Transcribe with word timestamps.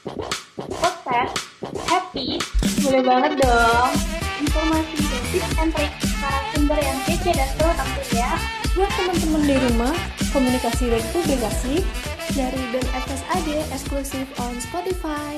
Podcast 0.00 1.36
Happy 1.84 2.40
Boleh 2.80 3.04
banget 3.04 3.36
dong 3.44 3.92
Informasi 4.40 4.96
tips 5.28 5.52
and 5.60 5.76
trik 5.76 5.92
sumber 6.56 6.80
yang 6.80 6.96
kece 7.04 7.36
dan 7.36 7.48
seru 7.52 7.68
tentunya 7.76 8.30
Buat 8.80 8.90
teman-teman 8.96 9.42
di 9.44 9.56
rumah, 9.60 9.92
komunikasi 10.32 10.88
dan 10.88 11.04
publikasi 11.12 11.84
dari 12.32 12.62
BEM 12.72 12.86
FSAD 12.86 13.48
eksklusif 13.76 14.24
on 14.40 14.56
Spotify. 14.62 15.36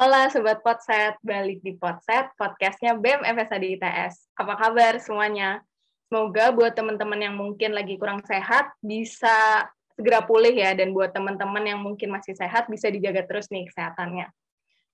Halo 0.00 0.30
Sobat 0.32 0.62
Potset, 0.64 1.18
balik 1.20 1.60
di 1.60 1.76
Potset, 1.76 2.32
podcastnya 2.38 2.96
BEM 2.96 3.26
FSAD 3.28 3.76
ITS. 3.76 4.30
Apa 4.40 4.56
kabar 4.56 4.96
semuanya? 5.02 5.60
Semoga 6.08 6.54
buat 6.54 6.72
teman-teman 6.72 7.18
yang 7.18 7.34
mungkin 7.36 7.76
lagi 7.76 8.00
kurang 8.00 8.24
sehat, 8.24 8.72
bisa 8.80 9.68
segera 10.00 10.24
pulih 10.24 10.56
ya, 10.56 10.72
dan 10.72 10.96
buat 10.96 11.12
teman-teman 11.12 11.60
yang 11.60 11.84
mungkin 11.84 12.08
masih 12.08 12.32
sehat, 12.32 12.72
bisa 12.72 12.88
dijaga 12.88 13.28
terus 13.28 13.52
nih 13.52 13.68
kesehatannya. 13.68 14.32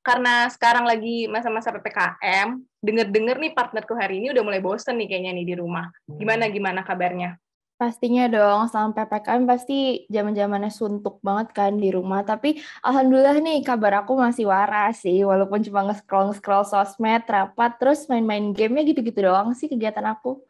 Karena 0.03 0.51
sekarang 0.51 0.87
lagi 0.87 1.31
masa-masa 1.31 1.71
PPKM, 1.71 2.59
denger-denger 2.83 3.37
nih 3.43 3.53
partnerku 3.55 3.95
hari 3.95 4.23
ini 4.23 4.35
udah 4.35 4.43
mulai 4.43 4.63
bosen 4.63 4.99
nih 4.99 5.11
kayaknya 5.11 5.33
nih 5.35 5.47
di 5.51 5.55
rumah. 5.59 5.91
Gimana-gimana 6.07 6.87
kabarnya? 6.87 7.39
Pastinya 7.77 8.25
dong, 8.25 8.73
selama 8.73 8.97
PPKM 8.97 9.45
pasti 9.45 10.09
zaman-zamannya 10.09 10.73
suntuk 10.73 11.21
banget 11.21 11.53
kan 11.53 11.77
di 11.77 11.93
rumah. 11.93 12.25
Tapi 12.25 12.57
alhamdulillah 12.81 13.37
nih 13.43 13.61
kabar 13.67 14.01
aku 14.01 14.17
masih 14.17 14.49
waras 14.49 15.05
sih, 15.05 15.21
walaupun 15.27 15.61
cuma 15.61 15.85
nge-scroll-scroll 15.91 16.65
sosmed, 16.65 17.27
rapat, 17.29 17.77
terus 17.77 18.09
main-main 18.09 18.55
gamenya 18.57 18.95
gitu-gitu 18.95 19.27
doang 19.27 19.53
sih 19.53 19.69
kegiatan 19.69 20.09
aku. 20.09 20.41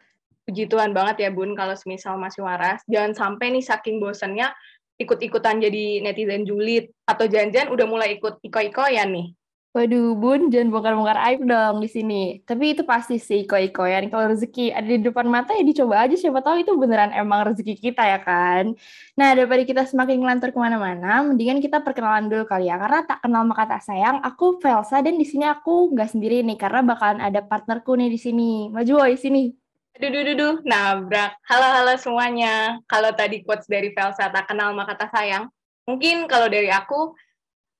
Puji 0.46 0.70
Tuhan 0.70 0.94
banget 0.94 1.26
ya 1.26 1.30
Bun, 1.34 1.58
kalau 1.58 1.74
semisal 1.74 2.14
masih 2.22 2.46
waras. 2.46 2.78
Jangan 2.86 3.18
sampai 3.18 3.50
nih 3.50 3.66
saking 3.66 3.98
bosennya 3.98 4.54
ikut-ikutan 4.96 5.58
jadi 5.58 6.06
netizen 6.06 6.46
julid, 6.46 6.88
atau 7.02 7.26
janjian 7.26 7.68
udah 7.68 7.84
mulai 7.84 8.14
ikut 8.14 8.38
iko-ikoyan 8.46 9.10
nih. 9.10 9.34
Waduh, 9.76 10.16
Bun, 10.16 10.48
jangan 10.48 10.72
bongkar-bongkar 10.72 11.20
aib 11.20 11.44
dong 11.44 11.84
di 11.84 11.90
sini. 11.90 12.40
Tapi 12.48 12.72
itu 12.72 12.80
pasti 12.86 13.20
sih 13.20 13.44
iko-ikoyan. 13.44 14.08
Kalau 14.08 14.32
rezeki 14.32 14.72
ada 14.72 14.88
di 14.88 15.04
depan 15.04 15.28
mata 15.28 15.52
ya 15.52 15.60
dicoba 15.60 16.00
aja, 16.00 16.16
siapa 16.16 16.40
tahu 16.40 16.64
itu 16.64 16.72
beneran 16.80 17.12
emang 17.12 17.52
rezeki 17.52 17.76
kita 17.76 18.06
ya 18.08 18.24
kan. 18.24 18.72
Nah, 19.20 19.36
daripada 19.36 19.66
kita 19.68 19.84
semakin 19.84 20.24
ngelantur 20.24 20.54
ke 20.54 20.58
mana-mana, 20.62 21.20
mendingan 21.28 21.60
kita 21.60 21.84
perkenalan 21.84 22.32
dulu 22.32 22.48
kali 22.48 22.72
ya. 22.72 22.80
Karena 22.80 23.04
tak 23.04 23.20
kenal 23.20 23.44
maka 23.44 23.68
tak 23.68 23.84
sayang, 23.84 24.24
aku 24.24 24.62
Velsa 24.64 25.04
dan 25.04 25.20
di 25.20 25.26
sini 25.28 25.44
aku 25.44 25.92
nggak 25.92 26.08
sendiri 26.08 26.40
nih, 26.40 26.56
karena 26.56 26.80
bakalan 26.80 27.20
ada 27.20 27.44
partnerku 27.44 27.98
nih 28.00 28.08
di 28.08 28.16
sini. 28.16 28.72
Maju 28.72 29.04
woy, 29.04 29.20
sini. 29.20 29.65
Duh, 29.96 30.12
duh, 30.12 30.60
nabrak. 30.60 31.40
Halo-halo 31.48 31.96
semuanya. 31.96 32.76
Kalau 32.84 33.16
tadi 33.16 33.40
quotes 33.40 33.64
dari 33.64 33.96
Velsa, 33.96 34.28
tak 34.28 34.52
kenal 34.52 34.76
maka 34.76 34.92
tak 34.92 35.08
sayang. 35.08 35.48
Mungkin 35.88 36.28
kalau 36.28 36.52
dari 36.52 36.68
aku, 36.68 37.16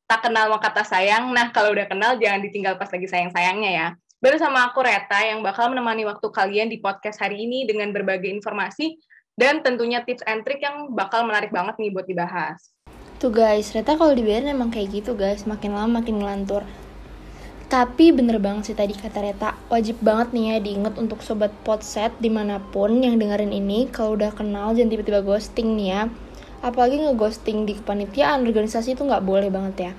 tak 0.09 0.25
kenal 0.25 0.49
maka 0.49 0.73
kata 0.73 0.97
sayang. 0.97 1.29
Nah, 1.37 1.53
kalau 1.53 1.77
udah 1.77 1.85
kenal 1.85 2.17
jangan 2.17 2.41
ditinggal 2.41 2.81
pas 2.81 2.89
lagi 2.89 3.05
sayang-sayangnya 3.05 3.71
ya. 3.71 3.89
Baru 4.17 4.41
sama 4.41 4.65
aku 4.65 4.81
Reta 4.81 5.29
yang 5.29 5.45
bakal 5.45 5.69
menemani 5.69 6.09
waktu 6.09 6.25
kalian 6.33 6.73
di 6.73 6.81
podcast 6.81 7.21
hari 7.21 7.45
ini 7.45 7.69
dengan 7.69 7.93
berbagai 7.93 8.33
informasi 8.33 8.97
dan 9.37 9.61
tentunya 9.61 10.01
tips 10.01 10.25
and 10.25 10.41
trick 10.49 10.65
yang 10.65 10.97
bakal 10.97 11.21
menarik 11.21 11.53
banget 11.53 11.77
nih 11.77 11.93
buat 11.93 12.09
dibahas. 12.09 12.73
Tuh 13.21 13.29
guys, 13.29 13.77
Reta 13.77 13.93
kalau 13.93 14.17
dibiarin 14.17 14.49
emang 14.49 14.73
kayak 14.73 15.05
gitu 15.05 15.13
guys, 15.13 15.45
makin 15.45 15.77
lama 15.77 16.01
makin 16.01 16.25
ngelantur. 16.25 16.65
Tapi 17.67 18.15
bener 18.15 18.39
banget 18.39 18.71
sih 18.71 18.77
tadi 18.79 18.95
kata 18.95 19.27
Reta, 19.27 19.59
wajib 19.67 19.99
banget 19.99 20.31
nih 20.31 20.45
ya 20.55 20.57
diinget 20.63 20.95
untuk 21.03 21.19
sobat 21.27 21.51
potset 21.67 22.15
di 22.23 22.31
mana 22.31 22.63
pun 22.63 23.03
yang 23.03 23.19
dengerin 23.19 23.51
ini, 23.51 23.91
kalau 23.91 24.15
udah 24.15 24.31
kenal 24.31 24.71
jangan 24.71 24.95
tiba-tiba 24.95 25.27
ghosting 25.27 25.75
nih 25.75 25.89
ya. 25.91 26.03
Apalagi 26.63 27.03
ngeghosting 27.03 27.67
di 27.67 27.75
kepanitiaan 27.75 28.47
organisasi 28.47 28.95
itu 28.95 29.03
nggak 29.03 29.27
boleh 29.27 29.51
banget 29.51 29.91
ya 29.91 29.93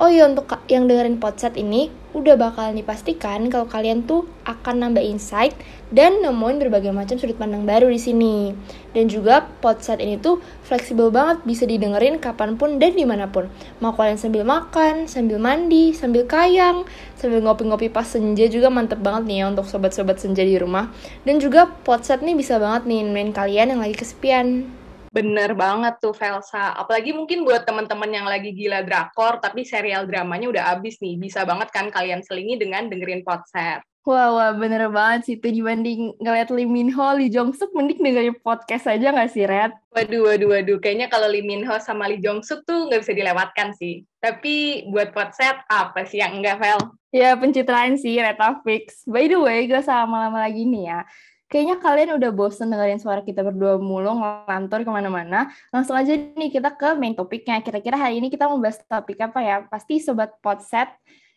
Oh 0.00 0.08
iya 0.08 0.24
untuk 0.24 0.48
yang 0.72 0.88
dengerin 0.88 1.20
podcast 1.20 1.60
ini 1.60 1.92
udah 2.16 2.32
bakal 2.40 2.72
dipastikan 2.72 3.52
kalau 3.52 3.68
kalian 3.68 4.08
tuh 4.08 4.24
akan 4.48 4.80
nambah 4.80 5.04
insight 5.04 5.52
dan 5.92 6.24
nemuin 6.24 6.56
berbagai 6.56 6.88
macam 6.88 7.20
sudut 7.20 7.36
pandang 7.36 7.68
baru 7.68 7.84
di 7.92 8.00
sini. 8.00 8.56
Dan 8.96 9.12
juga 9.12 9.44
podcast 9.60 10.00
ini 10.00 10.16
tuh 10.16 10.40
fleksibel 10.64 11.12
banget 11.12 11.44
bisa 11.44 11.68
didengerin 11.68 12.16
kapan 12.16 12.56
pun 12.56 12.80
dan 12.80 12.96
di 12.96 13.04
mana 13.04 13.28
pun. 13.28 13.52
Mau 13.84 13.92
kalian 13.92 14.16
sambil 14.16 14.40
makan, 14.40 15.04
sambil 15.04 15.36
mandi, 15.36 15.92
sambil 15.92 16.24
kayang, 16.24 16.88
sambil 17.20 17.44
ngopi-ngopi 17.44 17.92
pas 17.92 18.08
senja 18.08 18.48
juga 18.48 18.72
mantep 18.72 19.04
banget 19.04 19.28
nih 19.28 19.44
ya 19.44 19.52
untuk 19.52 19.68
sobat-sobat 19.68 20.16
senja 20.16 20.40
di 20.40 20.56
rumah. 20.56 20.88
Dan 21.28 21.44
juga 21.44 21.68
podcast 21.68 22.24
ini 22.24 22.40
bisa 22.40 22.56
banget 22.56 22.88
nih 22.88 23.04
main 23.04 23.36
kalian 23.36 23.76
yang 23.76 23.84
lagi 23.84 24.00
kesepian. 24.00 24.79
Bener 25.10 25.58
banget 25.58 25.98
tuh 25.98 26.14
Velsa. 26.14 26.70
Apalagi 26.78 27.10
mungkin 27.10 27.42
buat 27.42 27.66
teman-teman 27.66 28.06
yang 28.14 28.30
lagi 28.30 28.54
gila 28.54 28.86
drakor, 28.86 29.42
tapi 29.42 29.66
serial 29.66 30.06
dramanya 30.06 30.46
udah 30.46 30.64
abis 30.78 31.02
nih. 31.02 31.18
Bisa 31.18 31.42
banget 31.42 31.74
kan 31.74 31.90
kalian 31.90 32.22
selingi 32.22 32.54
dengan 32.54 32.86
dengerin 32.86 33.26
podcast. 33.26 33.82
Wah, 34.06 34.32
wah, 34.32 34.54
bener 34.56 34.88
banget 34.88 35.20
sih. 35.28 35.34
Itu 35.36 35.50
dibanding 35.50 36.16
ngeliat 36.22 36.48
Lee 36.54 36.64
Min 36.64 36.88
Ho, 36.94 37.12
Lee 37.18 37.28
Jong 37.28 37.52
Suk, 37.52 37.74
mending 37.76 38.00
dengerin 38.00 38.38
podcast 38.40 38.88
aja 38.88 39.12
gak 39.12 39.28
sih, 39.28 39.44
Red? 39.44 39.76
Waduh, 39.92 40.24
waduh, 40.24 40.48
waduh. 40.56 40.78
Kayaknya 40.80 41.12
kalau 41.12 41.28
Lee 41.28 41.44
Min 41.44 41.66
Ho 41.66 41.76
sama 41.82 42.08
Lee 42.08 42.22
Jong 42.22 42.40
Suk 42.40 42.64
tuh 42.64 42.88
nggak 42.88 43.04
bisa 43.04 43.12
dilewatkan 43.12 43.76
sih. 43.76 44.06
Tapi 44.22 44.86
buat 44.88 45.12
podcast, 45.12 45.66
apa 45.68 46.08
sih 46.08 46.22
yang 46.22 46.38
enggak, 46.38 46.62
Vel? 46.62 46.80
Ya, 47.12 47.36
pencitraan 47.36 47.98
sih, 48.00 48.16
Reta 48.16 48.62
Fix. 48.64 49.04
By 49.04 49.26
the 49.28 49.36
way, 49.36 49.66
gue 49.66 49.82
sama 49.82 50.30
lama 50.30 50.48
lagi 50.48 50.64
nih 50.64 50.96
ya 50.96 51.02
kayaknya 51.50 51.76
kalian 51.82 52.14
udah 52.14 52.30
bosen 52.30 52.70
dengerin 52.70 53.02
suara 53.02 53.26
kita 53.26 53.42
berdua 53.42 53.76
mulu 53.82 54.22
ngelantur 54.22 54.86
ke 54.86 54.90
mana-mana. 54.94 55.50
Langsung 55.74 55.98
aja 55.98 56.14
nih 56.14 56.48
kita 56.54 56.70
ke 56.78 56.94
main 56.94 57.12
topiknya. 57.18 57.58
Kira-kira 57.58 57.98
hari 57.98 58.22
ini 58.22 58.30
kita 58.30 58.46
mau 58.46 58.62
bahas 58.62 58.78
topik 58.86 59.18
apa 59.18 59.42
ya? 59.42 59.56
Pasti 59.66 59.98
Sobat 59.98 60.38
Podset 60.38 60.88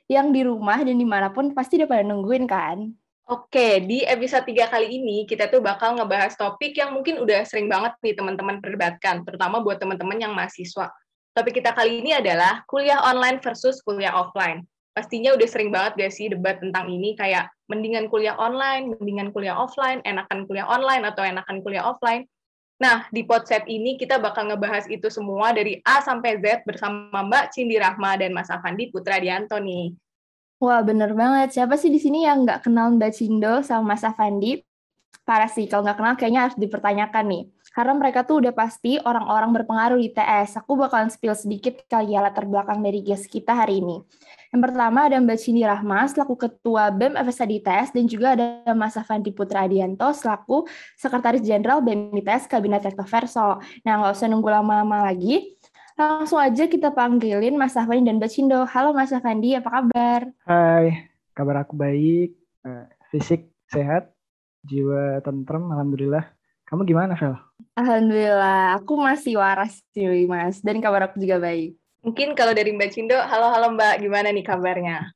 yang 0.06 0.29
di 0.29 0.46
rumah 0.46 0.78
dan 0.85 0.94
di 0.94 1.03
mana 1.03 1.34
pun 1.34 1.50
pasti 1.57 1.81
udah 1.81 1.90
pada 1.90 2.06
nungguin 2.06 2.46
kan? 2.46 2.94
Oke, 3.24 3.81
di 3.81 4.03
episode 4.03 4.46
3 4.46 4.68
kali 4.68 5.00
ini 5.00 5.24
kita 5.24 5.47
tuh 5.47 5.63
bakal 5.63 5.96
ngebahas 5.96 6.35
topik 6.35 6.75
yang 6.75 6.94
mungkin 6.94 7.24
udah 7.24 7.41
sering 7.47 7.72
banget 7.72 7.95
nih 8.03 8.13
teman-teman 8.19 8.59
perdebatkan, 8.59 9.24
terutama 9.24 9.63
buat 9.63 9.80
teman-teman 9.80 10.19
yang 10.19 10.35
mahasiswa. 10.35 10.91
Topik 11.31 11.63
kita 11.63 11.72
kali 11.72 12.03
ini 12.03 12.13
adalah 12.13 12.68
kuliah 12.68 13.00
online 13.00 13.40
versus 13.40 13.80
kuliah 13.81 14.12
offline 14.12 14.68
pastinya 14.94 15.34
udah 15.34 15.48
sering 15.50 15.74
banget 15.74 15.98
gak 15.98 16.14
sih 16.14 16.30
debat 16.30 16.62
tentang 16.62 16.88
ini 16.88 17.18
kayak 17.18 17.50
mendingan 17.66 18.08
kuliah 18.08 18.38
online, 18.38 18.94
mendingan 18.98 19.34
kuliah 19.34 19.58
offline, 19.58 20.00
enakan 20.06 20.46
kuliah 20.46 20.70
online 20.70 21.04
atau 21.09 21.26
enakan 21.26 21.59
kuliah 21.66 21.84
offline. 21.84 22.30
Nah, 22.78 23.06
di 23.09 23.26
podcast 23.26 23.66
ini 23.70 23.98
kita 23.98 24.18
bakal 24.18 24.50
ngebahas 24.50 24.86
itu 24.90 25.09
semua 25.09 25.54
dari 25.54 25.81
A 25.86 26.02
sampai 26.02 26.38
Z 26.42 26.66
bersama 26.66 27.22
Mbak 27.26 27.54
Cindy 27.54 27.78
Rahma 27.78 28.18
dan 28.18 28.34
Mas 28.34 28.50
Avandi 28.50 28.90
Putra 28.90 29.18
Dianto 29.22 29.58
nih. 29.58 29.94
Wah, 30.64 30.80
bener 30.80 31.12
banget. 31.12 31.60
Siapa 31.60 31.75
sih 31.75 31.92
di 31.92 32.00
sini 32.00 32.24
yang 32.24 32.48
nggak 32.48 32.68
kenal 32.68 32.94
Mbak 32.96 33.12
Cindo 33.14 33.64
sama 33.66 33.94
Mas 33.94 34.04
Avandi? 34.04 34.64
Parah 35.24 35.48
sih, 35.48 35.72
kalau 35.72 35.88
nggak 35.88 35.98
kenal 36.00 36.16
kayaknya 36.20 36.42
harus 36.50 36.58
dipertanyakan 36.60 37.25
nih. 37.31 37.44
Karena 37.72 37.94
mereka 37.96 38.28
tuh 38.28 38.44
udah 38.44 38.52
pasti 38.52 39.00
orang-orang 39.00 39.56
berpengaruh 39.64 40.00
di 40.00 40.12
TS. 40.12 40.60
Aku 40.60 40.75
bakalan 40.75 41.08
spill 41.08 41.36
sedikit 41.40 41.88
kali 41.88 42.16
ya 42.16 42.20
latar 42.20 42.44
belakang 42.44 42.84
dari 42.84 43.00
guest 43.00 43.31
kita 43.31 43.56
hari 43.56 43.80
ini. 43.80 44.04
Yang 44.53 44.69
pertama 44.69 45.09
ada 45.09 45.18
Mbak 45.18 45.40
Cindy 45.41 45.66
Rahma 45.66 46.06
selaku 46.06 46.38
Ketua 46.38 46.94
BEM 46.94 47.18
FSA 47.18 47.50
di 47.50 47.58
ITS 47.58 47.90
dan 47.90 48.06
juga 48.06 48.38
ada 48.38 48.69
Mas 48.78 48.94
Avanti 48.94 49.34
Putra 49.34 49.66
Adianto 49.66 50.06
selaku 50.14 50.69
Sekretaris 50.94 51.41
Jenderal 51.41 51.81
BEM 51.81 52.14
ITS 52.22 52.46
Kabinet 52.46 52.86
Recto 52.86 53.02
Verso. 53.02 53.58
Nah, 53.81 53.94
nggak 53.97 54.13
usah 54.13 54.30
nunggu 54.30 54.53
lama-lama 54.53 55.09
lagi. 55.09 55.58
Langsung 55.97 56.38
aja 56.38 56.69
kita 56.69 56.94
panggilin 56.94 57.58
Mas 57.58 57.74
Afandi 57.74 58.06
dan 58.06 58.22
Mbak 58.22 58.30
Cindo. 58.30 58.62
Halo 58.69 58.94
Mas 58.94 59.09
Afandi, 59.09 59.58
apa 59.58 59.74
kabar? 59.74 60.30
Hai, 60.46 61.09
kabar 61.34 61.66
aku 61.66 61.74
baik. 61.74 62.38
Eh, 62.62 62.86
fisik 63.09 63.50
sehat, 63.74 64.13
jiwa 64.62 65.18
tentrem, 65.25 65.66
Alhamdulillah. 65.74 66.30
Kamu 66.69 66.86
gimana, 66.86 67.18
Vel? 67.18 67.42
Alhamdulillah, 67.74 68.78
aku 68.78 69.02
masih 69.02 69.42
waras 69.42 69.81
sih, 69.97 70.30
Mas. 70.30 70.62
Dan 70.62 70.78
kabar 70.78 71.09
aku 71.09 71.18
juga 71.18 71.42
baik. 71.42 71.74
Mungkin 72.03 72.36
kalau 72.36 72.52
dari 72.52 72.75
Mbak 72.75 72.91
Cindo, 72.91 73.16
halo-halo 73.16 73.80
Mbak, 73.80 74.04
gimana 74.04 74.28
nih 74.28 74.44
kabarnya? 74.44 75.07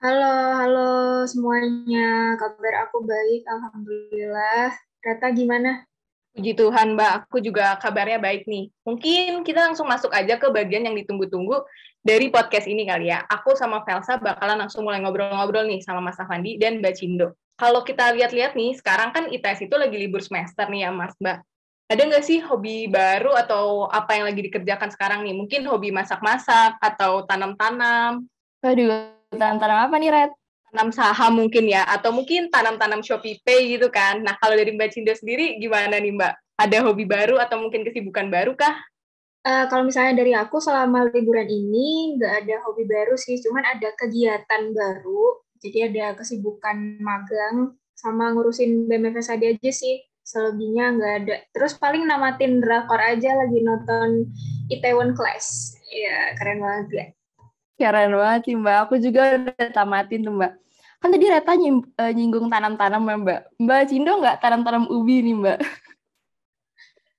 Halo, 0.00 0.56
halo 0.56 0.90
semuanya. 1.28 2.32
Kabar 2.40 2.88
aku 2.88 3.04
baik, 3.04 3.44
Alhamdulillah. 3.44 4.72
Rata 5.04 5.36
gimana? 5.36 5.84
Puji 6.32 6.56
Tuhan, 6.56 6.96
Mbak. 6.96 7.28
Aku 7.28 7.44
juga 7.44 7.76
kabarnya 7.76 8.16
baik 8.16 8.48
nih. 8.48 8.72
Mungkin 8.88 9.44
kita 9.44 9.68
langsung 9.68 9.84
masuk 9.84 10.08
aja 10.16 10.40
ke 10.40 10.48
bagian 10.48 10.88
yang 10.88 10.96
ditunggu-tunggu 10.96 11.60
dari 12.00 12.32
podcast 12.32 12.64
ini 12.72 12.88
kali 12.88 13.12
ya. 13.12 13.20
Aku 13.28 13.52
sama 13.52 13.84
Velsa 13.84 14.16
bakalan 14.16 14.64
langsung 14.64 14.88
mulai 14.88 15.04
ngobrol-ngobrol 15.04 15.68
nih 15.68 15.84
sama 15.84 16.00
Mas 16.00 16.16
Avandi 16.16 16.56
dan 16.56 16.80
Mbak 16.80 16.94
Cindo. 16.96 17.36
Kalau 17.60 17.84
kita 17.84 18.16
lihat-lihat 18.16 18.56
nih, 18.56 18.80
sekarang 18.80 19.12
kan 19.12 19.28
ITS 19.28 19.68
itu 19.68 19.76
lagi 19.76 20.00
libur 20.00 20.24
semester 20.24 20.64
nih 20.72 20.88
ya, 20.88 20.90
Mas 20.90 21.12
Mbak 21.20 21.44
ada 21.90 22.06
nggak 22.06 22.22
sih 22.22 22.38
hobi 22.38 22.86
baru 22.86 23.34
atau 23.34 23.90
apa 23.90 24.14
yang 24.14 24.30
lagi 24.30 24.46
dikerjakan 24.46 24.94
sekarang 24.94 25.26
nih? 25.26 25.34
Mungkin 25.34 25.66
hobi 25.66 25.90
masak-masak 25.90 26.78
atau 26.78 27.26
tanam-tanam? 27.26 28.30
Waduh, 28.62 29.10
tanam-tanam 29.34 29.90
apa 29.90 29.96
nih, 29.98 30.10
Red? 30.14 30.30
Tanam 30.70 30.94
saham 30.94 31.42
mungkin 31.42 31.66
ya, 31.66 31.82
atau 31.90 32.14
mungkin 32.14 32.46
tanam-tanam 32.46 33.02
Shopee 33.02 33.42
Pay 33.42 33.74
gitu 33.74 33.90
kan. 33.90 34.22
Nah, 34.22 34.38
kalau 34.38 34.54
dari 34.54 34.70
Mbak 34.70 34.94
Cinda 34.94 35.18
sendiri 35.18 35.58
gimana 35.58 35.98
nih 35.98 36.14
Mbak? 36.14 36.62
Ada 36.62 36.78
hobi 36.86 37.10
baru 37.10 37.42
atau 37.42 37.58
mungkin 37.58 37.82
kesibukan 37.82 38.30
baru 38.30 38.54
kah? 38.54 38.78
Uh, 39.42 39.66
kalau 39.66 39.82
misalnya 39.82 40.22
dari 40.22 40.30
aku 40.36 40.62
selama 40.62 41.10
liburan 41.10 41.48
ini 41.48 42.14
nggak 42.14 42.46
ada 42.46 42.56
hobi 42.70 42.86
baru 42.86 43.18
sih, 43.18 43.42
cuman 43.42 43.66
ada 43.66 43.90
kegiatan 43.98 44.70
baru. 44.70 45.42
Jadi 45.58 45.90
ada 45.90 46.14
kesibukan 46.14 47.02
magang 47.02 47.74
sama 47.98 48.30
ngurusin 48.30 48.86
BMFSAD 48.86 49.58
aja 49.58 49.72
sih. 49.74 50.06
Selebihnya 50.30 50.94
nggak 50.94 51.14
ada. 51.26 51.36
Terus 51.50 51.74
paling 51.74 52.06
namatin 52.06 52.62
drakor 52.62 53.02
aja 53.02 53.34
lagi 53.34 53.58
nonton 53.66 54.30
Itaewon 54.70 55.18
Class. 55.18 55.74
Ya 55.90 56.38
keren 56.38 56.62
banget 56.62 56.88
ya. 56.94 57.06
Keren 57.82 58.14
banget 58.14 58.40
sih 58.46 58.54
Mbak. 58.54 58.76
Aku 58.86 58.94
juga 59.02 59.34
udah 59.34 59.68
tamatin 59.74 60.22
tuh 60.22 60.34
Mbak. 60.38 60.52
Kan 61.02 61.10
tadi 61.10 61.26
Reta 61.26 61.52
eh, 61.58 62.12
nyinggung 62.14 62.46
tanam-tanam 62.46 63.02
ya 63.02 63.16
Mbak. 63.18 63.40
Mbak 63.58 63.80
Cindo 63.90 64.12
nggak 64.22 64.38
tanam-tanam 64.38 64.86
ubi 64.86 65.18
nih 65.26 65.34
Mbak? 65.34 65.58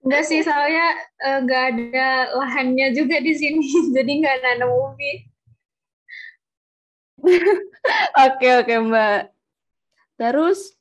Enggak 0.02 0.24
sih, 0.26 0.42
soalnya 0.42 0.98
uh, 1.22 1.40
nggak 1.46 1.64
ada 1.78 2.10
lahannya 2.34 2.90
juga 2.98 3.22
di 3.22 3.38
sini, 3.38 3.62
jadi 3.96 4.12
nggak 4.18 4.38
nanam 4.42 4.72
ubi. 4.74 5.14
oke 8.26 8.48
oke 8.66 8.76
Mbak. 8.88 9.20
Terus 10.18 10.74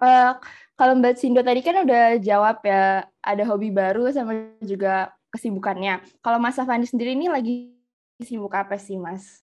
uh, 0.00 0.40
kalau 0.74 0.98
Mbak 0.98 1.14
Sindo 1.18 1.40
tadi 1.42 1.62
kan 1.62 1.86
udah 1.86 2.18
jawab 2.18 2.58
ya 2.66 3.06
ada 3.22 3.42
hobi 3.46 3.70
baru 3.70 4.10
sama 4.10 4.54
juga 4.62 5.14
kesibukannya. 5.30 6.02
Kalau 6.22 6.38
Mas 6.42 6.58
Afandi 6.58 6.86
sendiri 6.90 7.14
ini 7.14 7.30
lagi 7.30 7.74
sibuk 8.22 8.54
apa 8.54 8.78
sih 8.78 8.98
Mas? 8.98 9.42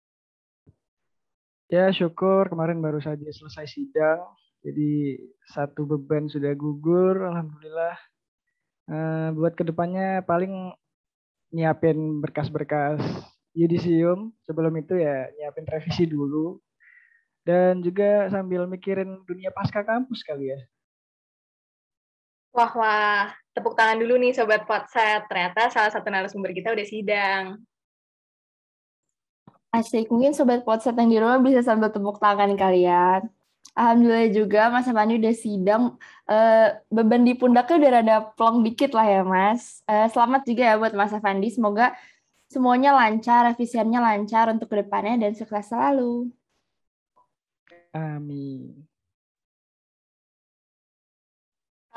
Ya 1.68 1.92
syukur 1.92 2.48
kemarin 2.48 2.80
baru 2.80 3.00
saja 3.00 3.24
selesai 3.28 3.68
sidang. 3.68 4.24
Jadi 4.64 5.20
satu 5.52 5.86
beban 5.86 6.26
sudah 6.26 6.50
gugur, 6.56 7.28
alhamdulillah 7.28 7.96
uh, 8.90 9.28
buat 9.36 9.54
ke 9.54 9.62
depannya 9.68 10.24
paling 10.24 10.74
nyiapin 11.54 12.20
berkas-berkas 12.20 13.00
yudisium 13.56 14.32
sebelum 14.44 14.74
itu 14.76 15.00
ya 15.00 15.28
nyiapin 15.40 15.64
revisi 15.64 16.04
dulu 16.04 16.60
dan 17.48 17.80
juga 17.80 18.28
sambil 18.28 18.68
mikirin 18.68 19.24
dunia 19.24 19.48
pasca 19.52 19.80
kampus 19.84 20.20
kali 20.24 20.52
ya. 20.52 20.60
Wah 22.58 22.74
wah, 22.74 23.30
tepuk 23.54 23.78
tangan 23.78 24.02
dulu 24.02 24.18
nih 24.18 24.34
sobat 24.34 24.66
Potset. 24.66 25.30
Ternyata 25.30 25.70
salah 25.70 25.94
satu 25.94 26.10
narasumber 26.10 26.50
kita 26.50 26.74
udah 26.74 26.86
sidang. 26.90 27.44
Asik, 29.70 30.10
mungkin 30.10 30.34
sobat 30.34 30.66
Potset 30.66 30.98
yang 30.98 31.06
di 31.06 31.22
rumah 31.22 31.38
bisa 31.38 31.62
sambil 31.62 31.94
tepuk 31.94 32.18
tangan 32.18 32.58
kalian. 32.58 33.30
Alhamdulillah 33.78 34.34
juga 34.34 34.74
Mas 34.74 34.90
Afandi 34.90 35.22
udah 35.22 35.34
sidang. 35.38 35.82
Uh, 36.26 36.74
beban 36.90 37.22
di 37.22 37.38
pundaknya 37.38 37.78
udah 37.78 37.90
rada 37.94 38.16
plong 38.34 38.66
dikit 38.66 38.90
lah 38.90 39.06
ya 39.06 39.22
Mas. 39.22 39.86
Uh, 39.86 40.10
selamat 40.10 40.42
juga 40.42 40.62
ya 40.66 40.74
buat 40.82 40.98
Mas 40.98 41.14
Afandi. 41.14 41.54
Semoga 41.54 41.94
semuanya 42.50 42.90
lancar, 42.90 43.54
revisiannya 43.54 44.02
lancar 44.02 44.50
untuk 44.50 44.66
ke 44.66 44.82
depannya 44.82 45.30
dan 45.30 45.38
sukses 45.38 45.70
selalu. 45.70 46.26
Amin. 47.94 48.82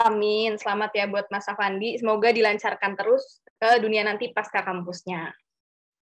Amin. 0.02 0.58
Selamat 0.58 0.90
ya 0.98 1.06
buat 1.06 1.30
Mas 1.30 1.46
Afandi. 1.46 2.02
Semoga 2.02 2.34
dilancarkan 2.34 2.98
terus 2.98 3.46
ke 3.62 3.78
dunia 3.78 4.02
nanti 4.02 4.34
pasca 4.34 4.66
kampusnya. 4.66 5.30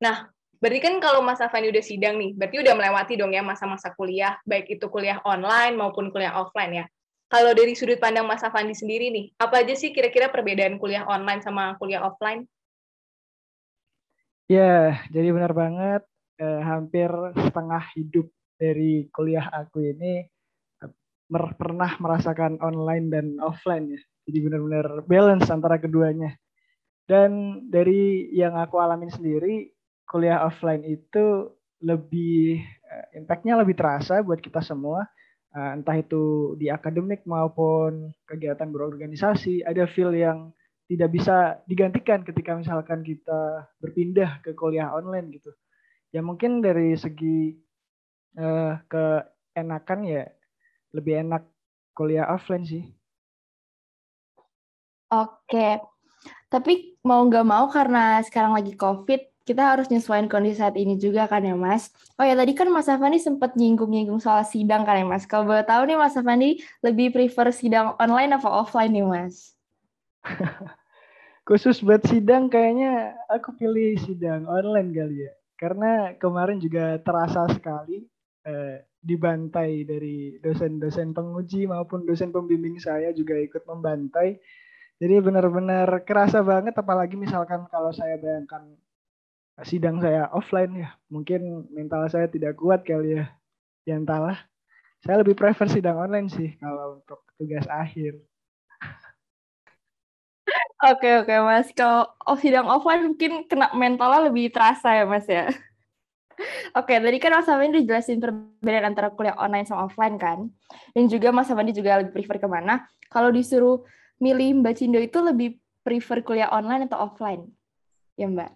Nah, 0.03 0.29
Berarti 0.57 0.81
kan 0.81 0.97
kalau 1.05 1.21
Mas 1.21 1.37
Afani 1.45 1.69
udah 1.69 1.85
sidang 1.85 2.17
nih, 2.17 2.33
berarti 2.33 2.57
udah 2.65 2.73
melewati 2.73 3.15
dong 3.21 3.37
ya 3.37 3.45
masa-masa 3.45 3.93
kuliah, 3.93 4.41
baik 4.49 4.81
itu 4.81 4.89
kuliah 4.89 5.21
online 5.29 5.77
maupun 5.77 6.09
kuliah 6.09 6.33
offline 6.33 6.73
ya. 6.73 6.85
Kalau 7.29 7.53
dari 7.53 7.77
sudut 7.77 8.01
pandang 8.01 8.25
Mas 8.25 8.41
Afandi 8.41 8.73
sendiri 8.73 9.13
nih, 9.13 9.35
apa 9.37 9.61
aja 9.61 9.75
sih 9.77 9.93
kira-kira 9.93 10.33
perbedaan 10.33 10.81
kuliah 10.81 11.05
online 11.05 11.45
sama 11.45 11.77
kuliah 11.77 12.07
offline? 12.07 12.49
Ya, 14.49 15.03
jadi 15.13 15.35
benar 15.35 15.53
banget. 15.53 16.03
Eh, 16.41 16.63
hampir 16.65 17.11
setengah 17.37 17.83
hidup 17.99 18.31
dari 18.57 19.11
kuliah 19.13 19.45
aku 19.53 19.85
ini 19.85 20.25
mer 21.27 21.59
pernah 21.59 21.91
merasakan 21.99 22.63
online 22.63 23.07
dan 23.11 23.27
offline 23.43 23.91
ya. 23.95 24.01
Jadi 24.27 24.39
benar-benar 24.43 24.87
balance 25.07 25.47
antara 25.51 25.79
keduanya. 25.79 26.35
Dan 27.07 27.63
dari 27.71 28.31
yang 28.35 28.59
aku 28.59 28.83
alamin 28.83 29.11
sendiri, 29.11 29.71
kuliah 30.07 30.43
offline 30.43 30.83
itu 30.83 31.51
lebih 31.83 32.63
uh, 32.89 33.07
impactnya 33.19 33.59
lebih 33.59 33.77
terasa 33.77 34.25
buat 34.25 34.41
kita 34.41 34.65
semua 34.65 35.05
uh, 35.53 35.71
entah 35.77 35.97
itu 35.97 36.57
di 36.57 36.73
akademik 36.73 37.25
maupun 37.29 38.13
kegiatan 38.25 38.69
berorganisasi 38.73 39.65
ada 39.67 39.85
feel 39.85 40.13
yang 40.17 40.53
tidak 40.87 41.11
bisa 41.13 41.59
digantikan 41.67 42.23
ketika 42.23 42.55
misalkan 42.55 43.03
kita 43.03 43.67
berpindah 43.83 44.39
ke 44.41 44.55
kuliah 44.55 44.95
online 44.95 45.35
gitu 45.35 45.51
ya 46.15 46.23
mungkin 46.23 46.63
dari 46.63 46.95
segi 46.95 47.59
uh, 48.39 48.79
keenakan 48.87 50.01
ya 50.07 50.23
lebih 50.97 51.21
enak 51.21 51.45
kuliah 51.93 52.33
offline 52.33 52.65
sih 52.65 52.85
oke 55.13 55.69
tapi 56.49 56.97
mau 57.05 57.21
nggak 57.23 57.47
mau 57.47 57.69
karena 57.69 58.25
sekarang 58.25 58.57
lagi 58.57 58.73
covid 58.75 59.21
kita 59.47 59.63
harus 59.63 59.87
nyesuaiin 59.87 60.27
kondisi 60.27 60.59
saat 60.59 60.75
ini 60.75 60.99
juga 60.99 61.31
kan 61.31 61.47
ya 61.47 61.55
Mas. 61.55 61.95
Oh 62.19 62.27
ya 62.27 62.35
tadi 62.35 62.51
kan 62.51 62.67
Mas 62.67 62.91
Afandi 62.91 63.23
sempat 63.23 63.55
nyinggung-nyinggung 63.55 64.19
soal 64.19 64.43
sidang 64.43 64.83
kan 64.83 64.99
ya 64.99 65.07
Mas. 65.07 65.23
Kalau 65.23 65.47
boleh 65.47 65.63
tahu 65.63 65.87
nih 65.87 65.95
Mas 65.95 66.19
Afandi 66.19 66.59
lebih 66.83 67.15
prefer 67.15 67.55
sidang 67.55 67.95
online 68.03 68.35
apa 68.35 68.51
offline 68.51 68.91
nih 68.91 69.07
Mas? 69.07 69.55
Khusus 71.47 71.79
buat 71.79 72.03
sidang 72.11 72.51
kayaknya 72.51 73.15
aku 73.31 73.55
pilih 73.55 73.95
sidang 74.03 74.51
online 74.51 74.91
kali 74.91 75.31
ya. 75.31 75.33
Karena 75.55 76.19
kemarin 76.19 76.59
juga 76.59 76.99
terasa 76.99 77.47
sekali 77.55 78.03
eh, 78.43 78.83
dibantai 79.07 79.87
dari 79.87 80.43
dosen-dosen 80.43 81.15
penguji 81.15 81.71
maupun 81.71 82.03
dosen 82.03 82.35
pembimbing 82.35 82.83
saya 82.83 83.15
juga 83.15 83.39
ikut 83.39 83.63
membantai. 83.63 84.43
Jadi 84.99 85.15
benar-benar 85.23 86.03
kerasa 86.03 86.43
banget 86.43 86.75
apalagi 86.75 87.15
misalkan 87.15 87.69
kalau 87.71 87.95
saya 87.95 88.19
bayangkan 88.19 88.75
sidang 89.65 90.05
saya 90.05 90.29
offline 90.37 90.85
ya 90.85 90.89
mungkin 91.09 91.65
mental 91.73 92.05
saya 92.13 92.29
tidak 92.29 92.61
kuat 92.61 92.85
kali 92.85 93.17
ya 93.17 93.25
ya 93.89 93.97
entahlah 93.97 94.37
saya 95.01 95.25
lebih 95.25 95.33
prefer 95.33 95.65
sidang 95.73 95.97
online 95.97 96.29
sih 96.29 96.53
kalau 96.61 97.01
untuk 97.01 97.25
tugas 97.41 97.65
akhir 97.65 98.21
Oke 100.85 101.09
oke 101.25 101.33
mas, 101.41 101.73
kalau 101.73 102.05
sidang 102.37 102.69
offline 102.69 103.09
mungkin 103.09 103.49
kena 103.49 103.73
mentalnya 103.73 104.29
lebih 104.29 104.53
terasa 104.53 104.93
ya 104.93 105.09
mas 105.09 105.25
ya. 105.25 105.49
Oke, 106.77 106.93
tadi 107.01 107.17
kan 107.17 107.41
Mas 107.41 107.49
Amandi 107.49 107.81
dijelasin 107.81 108.21
perbedaan 108.21 108.93
antara 108.93 109.09
kuliah 109.09 109.37
online 109.41 109.65
sama 109.65 109.89
offline 109.89 110.21
kan, 110.21 110.53
dan 110.93 111.05
juga 111.09 111.33
Mas 111.33 111.49
Amandi 111.49 111.73
juga 111.73 111.97
lebih 112.01 112.13
prefer 112.13 112.37
ke 112.37 112.49
mana. 112.49 112.85
Kalau 113.09 113.33
disuruh 113.33 113.81
milih 114.21 114.61
Mbak 114.61 114.75
Cindo 114.77 115.01
itu 115.01 115.17
lebih 115.25 115.57
prefer 115.81 116.21
kuliah 116.21 116.53
online 116.53 116.89
atau 116.93 117.09
offline, 117.09 117.49
ya 118.21 118.29
Mbak? 118.29 118.53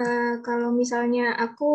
Uh, 0.00 0.34
kalau 0.40 0.72
misalnya 0.72 1.36
aku 1.36 1.72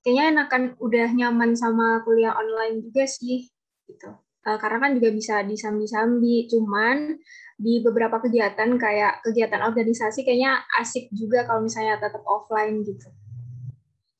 kayaknya 0.00 0.24
enakan 0.32 0.72
udah 0.80 1.12
nyaman 1.12 1.52
sama 1.52 2.00
kuliah 2.08 2.32
online 2.32 2.80
juga 2.80 3.04
sih 3.04 3.52
gitu. 3.84 4.16
Uh, 4.46 4.56
karena 4.56 4.78
kan 4.80 4.90
juga 4.96 5.12
bisa 5.12 5.44
disambi-sambi, 5.44 6.48
cuman 6.48 7.20
di 7.60 7.84
beberapa 7.84 8.22
kegiatan 8.24 8.80
kayak 8.80 9.20
kegiatan 9.26 9.60
organisasi 9.60 10.24
kayaknya 10.24 10.64
asik 10.80 11.12
juga 11.12 11.44
kalau 11.44 11.66
misalnya 11.66 12.00
tetap 12.00 12.24
offline 12.24 12.80
gitu. 12.80 13.12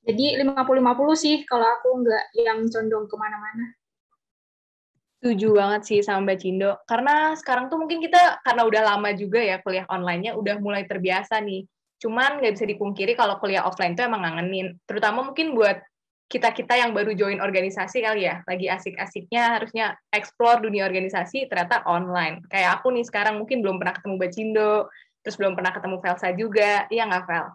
Jadi 0.07 0.39
50-50 0.39 1.19
sih 1.19 1.37
kalau 1.43 1.67
aku 1.67 1.89
nggak 2.07 2.25
yang 2.39 2.63
condong 2.71 3.05
ke 3.11 3.15
mana-mana. 3.19 3.75
Setuju 5.19 5.59
banget 5.59 5.83
sih 5.83 5.99
sama 6.07 6.31
Mbak 6.31 6.39
Cindo. 6.39 6.79
Karena 6.87 7.35
sekarang 7.35 7.67
tuh 7.67 7.83
mungkin 7.83 7.99
kita, 7.99 8.39
karena 8.47 8.63
udah 8.63 8.83
lama 8.95 9.11
juga 9.19 9.43
ya 9.43 9.59
kuliah 9.59 9.83
online-nya, 9.91 10.39
udah 10.39 10.63
mulai 10.63 10.87
terbiasa 10.87 11.43
nih 11.43 11.67
Cuman 11.97 12.41
nggak 12.41 12.53
bisa 12.57 12.67
dipungkiri 12.69 13.17
kalau 13.17 13.41
kuliah 13.41 13.65
offline 13.65 13.97
itu 13.97 14.05
emang 14.05 14.25
ngangenin. 14.25 14.77
Terutama 14.85 15.25
mungkin 15.25 15.57
buat 15.57 15.81
kita-kita 16.27 16.75
yang 16.75 16.91
baru 16.91 17.15
join 17.15 17.39
organisasi 17.39 18.03
kali 18.03 18.27
ya, 18.27 18.43
lagi 18.51 18.67
asik-asiknya 18.67 19.57
harusnya 19.57 19.95
explore 20.11 20.59
dunia 20.59 20.85
organisasi, 20.85 21.47
ternyata 21.47 21.87
online. 21.87 22.43
Kayak 22.51 22.83
aku 22.83 22.91
nih 22.91 23.07
sekarang 23.07 23.39
mungkin 23.39 23.63
belum 23.63 23.79
pernah 23.79 23.95
ketemu 23.95 24.15
Bacindo, 24.19 24.73
terus 25.23 25.39
belum 25.39 25.55
pernah 25.55 25.71
ketemu 25.71 25.97
Velsa 26.03 26.29
juga, 26.35 26.73
iya 26.91 27.07
nggak 27.07 27.25
Vel? 27.31 27.47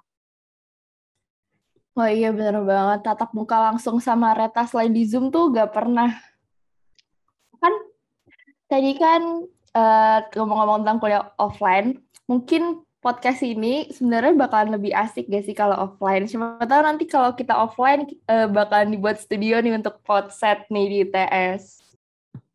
Oh 1.91 2.07
iya 2.07 2.31
bener 2.31 2.63
banget, 2.63 3.03
tatap 3.03 3.36
muka 3.36 3.60
langsung 3.60 4.00
sama 4.00 4.31
Reta 4.31 4.63
selain 4.63 4.95
di 4.95 5.03
Zoom 5.03 5.27
tuh 5.27 5.51
gak 5.51 5.75
pernah. 5.75 6.15
Kan 7.60 7.74
tadi 8.71 8.95
kan 8.95 9.43
uh, 9.75 10.19
ngomong-ngomong 10.31 10.88
tentang 10.88 11.00
kuliah 11.03 11.36
offline, 11.36 12.00
mungkin 12.31 12.88
podcast 13.03 13.43
ini 13.43 13.91
sebenarnya 13.91 14.39
bakalan 14.39 14.79
lebih 14.79 14.95
asik 14.95 15.27
gak 15.27 15.43
sih 15.43 15.51
kalau 15.51 15.91
offline? 15.91 16.31
Siapa 16.31 16.63
tahu 16.63 16.79
nanti 16.79 17.03
kalau 17.12 17.36
kita 17.36 17.60
offline 17.60 18.07
uh, 18.31 18.48
bakalan 18.48 18.95
dibuat 18.95 19.19
studio 19.19 19.60
nih 19.60 19.75
untuk 19.75 20.00
podcast 20.07 20.63
nih 20.71 20.88
di 20.88 20.98
ITS. 21.12 21.83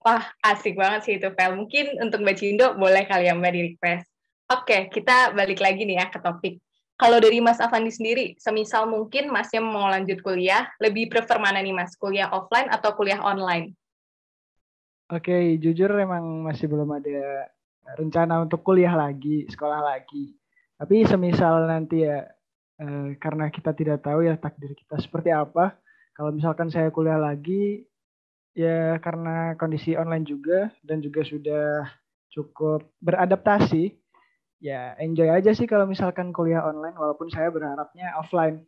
Wah, 0.01 0.23
asik 0.49 0.81
banget 0.81 1.01
sih 1.05 1.15
itu, 1.21 1.29
Vel. 1.35 1.61
Mungkin 1.61 2.01
untuk 2.01 2.25
Mbak 2.25 2.37
Cindo 2.41 2.73
boleh 2.79 3.05
kali 3.05 3.29
ya 3.29 3.37
Mbak 3.37 3.53
di 3.53 3.61
request. 3.75 4.07
Oke, 4.47 4.87
kita 4.89 5.35
balik 5.35 5.59
lagi 5.59 5.83
nih 5.83 5.99
ya 5.99 6.07
ke 6.09 6.23
topik. 6.23 6.63
Kalau 6.97 7.21
dari 7.21 7.45
Mas 7.45 7.61
Avandi 7.61 7.93
sendiri, 7.93 8.41
semisal 8.41 8.89
mungkin 8.89 9.29
Masnya 9.29 9.61
mau 9.61 9.85
lanjut 9.85 10.17
kuliah, 10.25 10.65
lebih 10.81 11.13
prefer 11.13 11.37
mana 11.37 11.61
nih 11.61 11.77
Mas? 11.77 11.93
Kuliah 11.93 12.33
offline 12.33 12.73
atau 12.73 12.97
kuliah 12.97 13.21
online? 13.21 13.77
Oke, 15.13 15.61
jujur 15.61 15.93
emang 16.01 16.41
masih 16.41 16.73
belum 16.73 16.97
ada 16.97 17.53
rencana 18.01 18.41
untuk 18.43 18.65
kuliah 18.65 18.97
lagi, 18.97 19.45
sekolah 19.45 19.85
lagi. 19.85 20.35
Tapi 20.81 21.05
semisal 21.05 21.69
nanti 21.69 22.09
ya, 22.09 22.25
eh, 22.81 23.15
karena 23.21 23.53
kita 23.53 23.77
tidak 23.77 24.01
tahu 24.01 24.25
ya 24.25 24.41
takdir 24.41 24.73
kita 24.73 24.97
seperti 24.97 25.31
apa, 25.37 25.77
kalau 26.17 26.33
misalkan 26.33 26.73
saya 26.73 26.89
kuliah 26.89 27.21
lagi, 27.21 27.85
ya 28.57 28.97
karena 29.05 29.53
kondisi 29.61 29.93
online 30.01 30.25
juga 30.25 30.73
dan 30.81 31.05
juga 31.05 31.21
sudah 31.29 31.93
cukup 32.33 32.89
beradaptasi, 33.05 33.93
ya 34.63 34.97
enjoy 34.97 35.29
aja 35.29 35.53
sih 35.53 35.69
kalau 35.69 35.85
misalkan 35.85 36.33
kuliah 36.33 36.65
online 36.65 36.97
walaupun 36.97 37.29
saya 37.29 37.53
berharapnya 37.53 38.17
offline. 38.17 38.65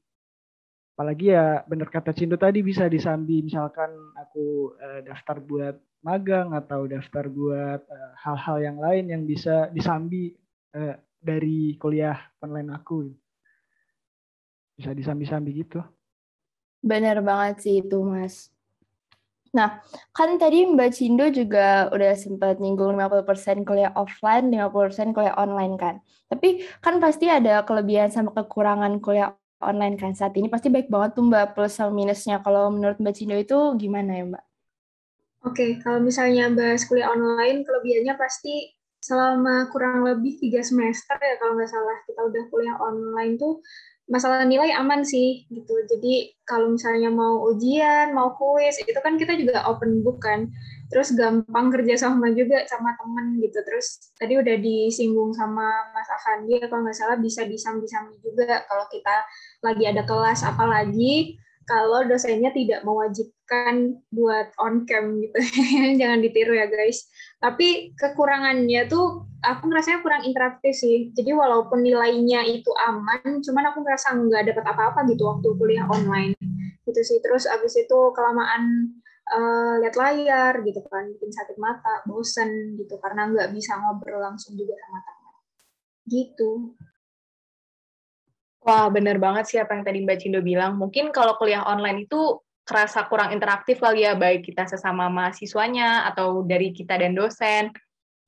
Apalagi 0.99 1.31
ya 1.31 1.63
bener 1.71 1.87
kata 1.87 2.11
Cindo 2.11 2.35
tadi 2.35 2.59
bisa 2.59 2.91
disambi 2.91 3.39
misalkan 3.41 3.91
aku 4.19 4.75
uh, 4.83 5.01
daftar 5.07 5.39
buat 5.39 5.77
magang 6.03 6.55
atau 6.55 6.87
daftar 6.87 7.27
buat 7.27 7.83
eh, 7.83 8.13
hal-hal 8.23 8.63
yang 8.63 8.79
lain 8.79 9.11
yang 9.11 9.23
bisa 9.27 9.67
disambi 9.75 10.31
uh, 10.75 10.95
dari 11.19 11.75
kuliah 11.75 12.15
online 12.39 12.71
aku. 12.71 13.11
Bisa 14.79 14.95
disambi-sambi 14.95 15.67
gitu. 15.67 15.83
Bener 16.79 17.19
banget 17.19 17.67
sih 17.67 17.83
itu 17.83 17.99
mas 18.07 18.47
Nah, 19.59 19.83
kan 20.15 20.39
tadi 20.39 20.63
Mbak 20.71 20.91
Cindo 20.95 21.27
juga 21.35 21.91
udah 21.91 22.15
sempat 22.15 22.63
nyinggung 22.63 22.95
50% 22.95 23.67
kuliah 23.67 23.91
offline, 23.99 24.55
50% 24.55 25.11
kuliah 25.11 25.35
online 25.35 25.75
kan. 25.75 25.99
Tapi 26.31 26.63
kan 26.79 27.03
pasti 27.03 27.27
ada 27.27 27.67
kelebihan 27.67 28.07
sama 28.07 28.31
kekurangan 28.31 29.03
kuliah 29.03 29.35
online 29.59 29.99
kan 29.99 30.15
saat 30.15 30.39
ini. 30.39 30.47
Pasti 30.47 30.71
baik 30.71 30.87
banget 30.87 31.19
tuh 31.19 31.27
Mbak 31.27 31.59
plus 31.59 31.75
sama 31.75 31.91
minusnya. 31.91 32.39
Kalau 32.39 32.71
menurut 32.71 33.03
Mbak 33.03 33.15
Cindo 33.19 33.35
itu 33.35 33.59
gimana 33.75 34.15
ya 34.15 34.25
Mbak? 34.31 34.45
Oke, 35.51 35.83
kalau 35.83 35.99
misalnya 36.07 36.55
bahas 36.55 36.87
kuliah 36.87 37.11
online, 37.11 37.67
kelebihannya 37.67 38.15
pasti 38.15 38.79
selama 38.99 39.71
kurang 39.71 40.03
lebih 40.03 40.39
tiga 40.43 40.59
semester 40.63 41.15
ya 41.23 41.39
kalau 41.39 41.55
nggak 41.55 41.71
salah 41.71 41.99
kita 42.03 42.19
udah 42.19 42.45
kuliah 42.51 42.77
online 42.83 43.39
tuh 43.39 43.63
masalah 44.09 44.43
nilai 44.49 44.73
aman 44.73 45.05
sih 45.05 45.45
gitu. 45.53 45.75
Jadi 45.85 46.33
kalau 46.49 46.73
misalnya 46.73 47.13
mau 47.13 47.45
ujian, 47.53 48.17
mau 48.17 48.33
kuis, 48.35 48.81
itu 48.81 48.97
kan 49.05 49.21
kita 49.21 49.37
juga 49.37 49.69
open 49.69 50.01
book 50.01 50.25
kan. 50.25 50.49
Terus 50.89 51.13
gampang 51.13 51.69
kerja 51.69 52.09
sama 52.09 52.33
juga 52.33 52.65
sama 52.65 52.97
temen 52.97 53.37
gitu. 53.45 53.61
Terus 53.61 54.13
tadi 54.17 54.41
udah 54.41 54.57
disinggung 54.57 55.37
sama 55.37 55.93
Mas 55.93 56.09
Ahandi, 56.09 56.57
kalau 56.65 56.89
nggak 56.89 56.97
salah 56.97 57.21
bisa 57.21 57.45
disambi-sambi 57.45 58.17
juga 58.25 58.65
kalau 58.65 58.89
kita 58.89 59.17
lagi 59.61 59.85
ada 59.85 60.03
kelas 60.09 60.41
apalagi 60.49 61.37
kalau 61.69 62.01
dosennya 62.09 62.49
tidak 62.57 62.81
mewajibkan 62.81 64.01
buat 64.09 64.49
on 64.57 64.89
cam 64.89 65.21
gitu. 65.21 65.37
Jangan 66.01 66.25
ditiru 66.25 66.57
ya 66.57 66.65
guys. 66.65 67.05
Tapi 67.37 67.93
kekurangannya 67.93 68.89
tuh 68.89 69.29
aku 69.45 69.69
ngerasanya 69.69 70.01
kurang 70.01 70.25
interaktif 70.25 70.73
sih. 70.73 71.13
Jadi 71.13 71.37
walaupun 71.37 71.85
nilainya 71.85 72.49
itu 72.49 72.73
aman, 72.89 73.45
cuman 73.45 73.65
aku 73.69 73.85
ngerasa 73.85 74.17
nggak 74.17 74.45
dapat 74.49 74.65
apa-apa 74.65 75.05
gitu 75.13 75.29
waktu 75.29 75.49
kuliah 75.61 75.85
online. 75.85 76.33
Gitu 76.89 77.01
sih. 77.05 77.21
Terus 77.21 77.45
abis 77.45 77.77
itu 77.77 77.99
kelamaan 78.17 78.97
uh, 79.29 79.77
lihat 79.85 79.93
layar 80.01 80.65
gitu 80.65 80.81
kan, 80.89 81.05
bikin 81.13 81.29
sakit 81.29 81.61
mata, 81.61 82.01
bosen 82.09 82.81
gitu 82.81 82.97
karena 82.97 83.29
nggak 83.29 83.53
bisa 83.53 83.77
ngobrol 83.77 84.25
langsung 84.25 84.57
juga 84.57 84.73
sama 84.73 85.05
teman. 85.05 85.35
Gitu. 86.09 86.51
Wah, 88.69 88.93
bener 88.93 89.17
banget 89.17 89.49
sih 89.49 89.57
apa 89.57 89.73
yang 89.73 89.81
tadi 89.81 90.05
Mbak 90.05 90.19
Cindo 90.21 90.45
bilang. 90.45 90.77
Mungkin 90.77 91.09
kalau 91.09 91.41
kuliah 91.41 91.65
online 91.65 92.05
itu 92.05 92.37
kerasa 92.69 93.09
kurang 93.09 93.33
interaktif 93.33 93.81
kali 93.81 94.05
ya, 94.05 94.13
baik 94.13 94.45
kita 94.45 94.69
sesama 94.69 95.09
mahasiswanya 95.09 96.05
atau 96.13 96.45
dari 96.45 96.77
kita 96.77 97.01
dan 97.01 97.17
dosen. 97.17 97.73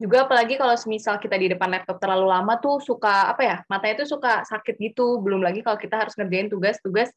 Juga 0.01 0.25
apalagi 0.25 0.57
kalau 0.57 0.73
semisal 0.81 1.21
kita 1.21 1.37
di 1.37 1.53
depan 1.53 1.69
laptop 1.69 2.01
terlalu 2.01 2.33
lama 2.33 2.57
tuh 2.57 2.81
suka, 2.81 3.29
apa 3.29 3.43
ya, 3.45 3.57
matanya 3.69 4.01
tuh 4.01 4.17
suka 4.17 4.41
sakit 4.49 4.81
gitu. 4.81 5.21
Belum 5.21 5.45
lagi 5.45 5.61
kalau 5.61 5.77
kita 5.77 6.01
harus 6.01 6.17
ngerjain 6.17 6.49
tugas-tugas 6.49 7.13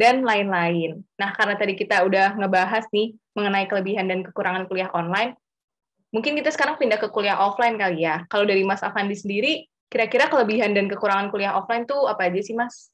dan 0.00 0.24
lain-lain. 0.24 1.04
Nah, 1.20 1.36
karena 1.36 1.60
tadi 1.60 1.76
kita 1.76 2.00
udah 2.00 2.32
ngebahas 2.40 2.88
nih 2.96 3.12
mengenai 3.36 3.68
kelebihan 3.68 4.08
dan 4.08 4.24
kekurangan 4.24 4.64
kuliah 4.72 4.88
online, 4.96 5.36
mungkin 6.16 6.32
kita 6.32 6.48
sekarang 6.48 6.80
pindah 6.80 6.96
ke 6.96 7.12
kuliah 7.12 7.36
offline 7.44 7.76
kali 7.76 8.08
ya. 8.08 8.24
Kalau 8.32 8.48
dari 8.48 8.64
Mas 8.64 8.80
Avandi 8.80 9.20
sendiri, 9.20 9.68
Kira-kira 9.88 10.26
kelebihan 10.26 10.74
dan 10.74 10.90
kekurangan 10.90 11.30
kuliah 11.30 11.54
offline 11.54 11.86
tuh 11.86 12.10
apa 12.10 12.26
aja 12.26 12.40
sih, 12.42 12.56
Mas? 12.56 12.90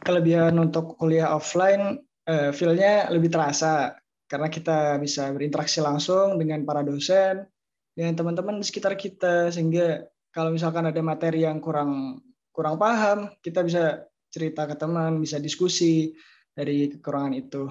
Kelebihan 0.00 0.56
untuk 0.58 0.98
kuliah 0.98 1.30
offline, 1.30 2.00
uh, 2.26 2.50
feel-nya 2.50 3.08
lebih 3.12 3.30
terasa 3.30 3.94
karena 4.26 4.48
kita 4.48 4.98
bisa 4.98 5.30
berinteraksi 5.30 5.78
langsung 5.84 6.40
dengan 6.40 6.64
para 6.66 6.82
dosen, 6.82 7.46
dengan 7.94 8.18
teman-teman 8.18 8.58
di 8.58 8.66
sekitar 8.66 8.98
kita, 8.98 9.52
sehingga 9.54 10.02
kalau 10.34 10.50
misalkan 10.50 10.90
ada 10.90 10.98
materi 10.98 11.46
yang 11.46 11.62
kurang 11.62 12.18
kurang 12.50 12.74
paham, 12.80 13.30
kita 13.38 13.62
bisa 13.62 14.02
cerita 14.34 14.66
ke 14.66 14.74
teman, 14.74 15.22
bisa 15.22 15.38
diskusi 15.38 16.10
dari 16.50 16.90
kekurangan 16.90 17.34
itu. 17.34 17.70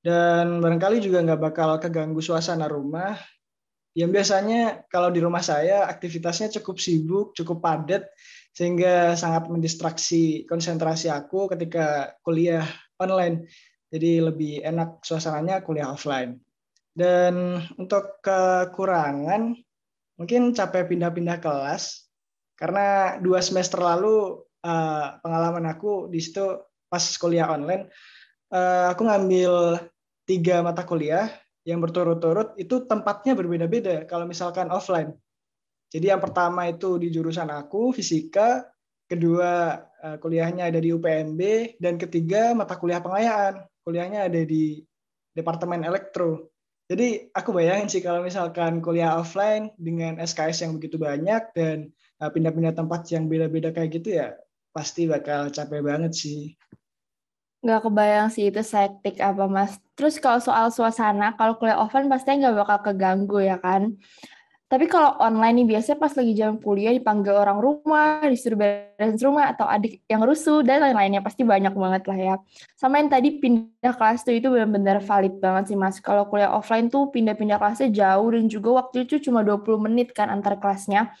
Dan 0.00 0.62
barangkali 0.64 1.04
juga 1.04 1.20
nggak 1.20 1.40
bakal 1.52 1.76
keganggu 1.76 2.22
suasana 2.22 2.64
rumah 2.64 3.18
yang 3.98 4.14
biasanya 4.14 4.86
kalau 4.86 5.10
di 5.10 5.18
rumah 5.18 5.42
saya 5.42 5.90
aktivitasnya 5.90 6.54
cukup 6.60 6.78
sibuk, 6.78 7.34
cukup 7.34 7.58
padat, 7.58 8.06
sehingga 8.54 9.18
sangat 9.18 9.50
mendistraksi 9.50 10.46
konsentrasi 10.46 11.10
aku 11.10 11.50
ketika 11.50 12.14
kuliah 12.22 12.62
online. 13.02 13.50
Jadi 13.90 14.22
lebih 14.22 14.62
enak 14.62 15.02
suasananya 15.02 15.66
kuliah 15.66 15.90
offline. 15.90 16.38
Dan 16.94 17.58
untuk 17.74 18.22
kekurangan, 18.22 19.58
mungkin 20.14 20.54
capek 20.54 20.94
pindah-pindah 20.94 21.42
kelas, 21.42 22.06
karena 22.54 23.18
dua 23.18 23.42
semester 23.42 23.82
lalu 23.82 24.46
eh, 24.62 25.06
pengalaman 25.26 25.74
aku 25.74 26.06
di 26.06 26.22
situ 26.22 26.54
pas 26.86 27.02
kuliah 27.18 27.50
online, 27.50 27.90
eh, 28.54 28.86
aku 28.94 29.02
ngambil 29.10 29.82
tiga 30.22 30.62
mata 30.62 30.86
kuliah 30.86 31.26
yang 31.68 31.84
berturut-turut 31.84 32.56
itu 32.56 32.88
tempatnya 32.88 33.36
berbeda-beda 33.36 34.08
kalau 34.08 34.24
misalkan 34.24 34.72
offline. 34.72 35.12
Jadi 35.92 36.08
yang 36.08 36.20
pertama 36.20 36.64
itu 36.64 36.96
di 36.96 37.12
jurusan 37.12 37.52
aku 37.52 37.92
fisika, 37.92 38.64
kedua 39.04 39.76
eh, 40.00 40.16
kuliahnya 40.16 40.72
ada 40.72 40.80
di 40.80 40.88
UPNB 40.96 41.40
dan 41.76 42.00
ketiga 42.00 42.56
mata 42.56 42.80
kuliah 42.80 43.04
pengayaan, 43.04 43.68
kuliahnya 43.84 44.32
ada 44.32 44.40
di 44.48 44.80
Departemen 45.36 45.84
Elektro. 45.84 46.48
Jadi 46.88 47.28
aku 47.36 47.52
bayangin 47.52 47.92
sih 47.92 48.00
kalau 48.00 48.24
misalkan 48.24 48.80
kuliah 48.80 49.20
offline 49.20 49.68
dengan 49.76 50.16
SKS 50.24 50.64
yang 50.64 50.72
begitu 50.80 50.96
banyak 50.96 51.52
dan 51.52 51.92
eh, 51.92 52.30
pindah-pindah 52.32 52.72
tempat 52.72 53.04
yang 53.12 53.28
beda-beda 53.28 53.76
kayak 53.76 54.00
gitu 54.00 54.16
ya 54.16 54.32
pasti 54.72 55.04
bakal 55.04 55.52
capek 55.52 55.84
banget 55.84 56.16
sih. 56.16 56.56
Nggak 57.68 57.84
kebayang 57.84 58.28
sih 58.32 58.48
itu 58.48 58.64
sektik 58.64 59.20
apa 59.20 59.44
mas. 59.44 59.76
Terus 59.92 60.16
kalau 60.16 60.40
soal 60.40 60.72
suasana, 60.72 61.36
kalau 61.36 61.60
kuliah 61.60 61.76
offline 61.76 62.08
pasti 62.08 62.32
nggak 62.32 62.56
bakal 62.64 62.78
keganggu 62.80 63.44
ya 63.44 63.60
kan. 63.60 63.92
Tapi 64.68 64.84
kalau 64.84 65.16
online 65.20 65.64
nih 65.64 65.66
biasanya 65.76 65.96
pas 66.00 66.12
lagi 66.12 66.32
jam 66.36 66.56
kuliah 66.60 66.92
dipanggil 66.96 67.36
orang 67.36 67.60
rumah, 67.60 68.24
disuruh 68.24 68.56
beres 68.56 69.20
rumah 69.20 69.52
atau 69.52 69.68
adik 69.68 70.04
yang 70.08 70.24
rusuh 70.24 70.64
dan 70.64 70.84
lain-lainnya 70.84 71.20
pasti 71.20 71.44
banyak 71.44 71.72
banget 71.76 72.02
lah 72.08 72.18
ya. 72.20 72.34
Sama 72.76 73.00
yang 73.00 73.12
tadi 73.12 73.36
pindah 73.36 73.92
kelas 73.96 74.24
tuh 74.24 74.36
itu 74.36 74.48
benar-benar 74.48 75.04
valid 75.04 75.40
banget 75.44 75.72
sih 75.72 75.76
Mas. 75.76 76.00
Kalau 76.00 76.24
kuliah 76.28 76.52
offline 76.56 76.88
tuh 76.88 77.12
pindah-pindah 77.12 77.60
kelasnya 77.60 77.92
jauh 77.92 78.28
dan 78.32 78.44
juga 78.48 78.80
waktu 78.80 79.04
itu 79.04 79.20
cuma 79.28 79.44
20 79.44 79.76
menit 79.76 80.16
kan 80.16 80.32
antar 80.32 80.56
kelasnya. 80.56 81.12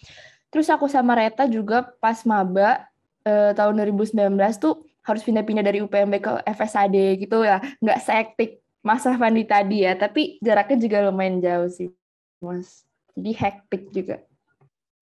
Terus 0.48 0.72
aku 0.72 0.88
sama 0.88 1.12
Reta 1.12 1.44
juga 1.44 1.84
pas 2.00 2.24
maba 2.24 2.88
eh, 3.24 3.52
tahun 3.52 3.84
2019 3.84 4.16
tuh 4.60 4.87
harus 5.08 5.24
pindah-pindah 5.24 5.64
dari 5.64 5.80
UPMB 5.80 6.14
ke 6.20 6.32
FSAD 6.44 6.96
gitu 7.24 7.42
ya. 7.42 7.58
Nggak 7.80 8.00
seektik 8.04 8.60
masa 8.82 9.18
Fandi 9.18 9.42
tadi 9.42 9.82
ya 9.82 9.98
tapi 9.98 10.38
jaraknya 10.38 10.76
juga 10.78 10.98
lumayan 11.10 11.42
jauh 11.42 11.68
sih 11.68 11.90
mas. 12.38 12.86
Jadi 13.18 13.32
hektik 13.34 13.82
juga. 13.90 14.22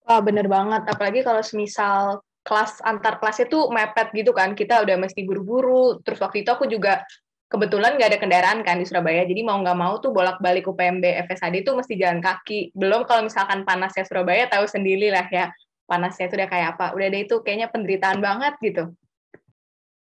Wah 0.07 0.23
bener 0.23 0.49
banget. 0.49 0.89
Apalagi 0.89 1.21
kalau 1.21 1.45
semisal 1.45 2.25
kelas 2.41 2.81
antar 2.81 3.21
kelasnya 3.21 3.45
tuh 3.45 3.69
mepet 3.69 4.09
gitu 4.17 4.33
kan. 4.33 4.57
Kita 4.57 4.81
udah 4.81 4.97
mesti 4.97 5.21
buru-buru. 5.21 6.01
Terus 6.01 6.17
waktu 6.17 6.41
itu 6.41 6.49
aku 6.49 6.65
juga 6.65 7.05
kebetulan 7.47 7.95
nggak 7.95 8.09
ada 8.15 8.19
kendaraan 8.19 8.59
kan 8.65 8.81
di 8.81 8.89
Surabaya. 8.89 9.21
Jadi 9.29 9.45
mau 9.45 9.61
nggak 9.61 9.77
mau 9.77 10.01
tuh 10.01 10.09
bolak-balik 10.09 10.65
UPMB 10.65 11.29
FSAD 11.29 11.61
itu 11.61 11.77
mesti 11.77 11.93
jalan 11.93 12.25
kaki. 12.25 12.73
Belum 12.73 13.05
kalau 13.05 13.29
misalkan 13.29 13.61
panasnya 13.61 14.01
Surabaya 14.09 14.49
tahu 14.49 14.65
sendiri 14.65 15.13
lah 15.13 15.29
ya 15.29 15.53
panasnya 15.85 16.25
itu 16.25 16.41
udah 16.41 16.49
kayak 16.49 16.67
apa. 16.73 16.85
Udah 16.97 17.07
deh 17.13 17.21
itu 17.21 17.35
kayaknya 17.45 17.69
penderitaan 17.69 18.17
banget 18.17 18.57
gitu 18.65 18.97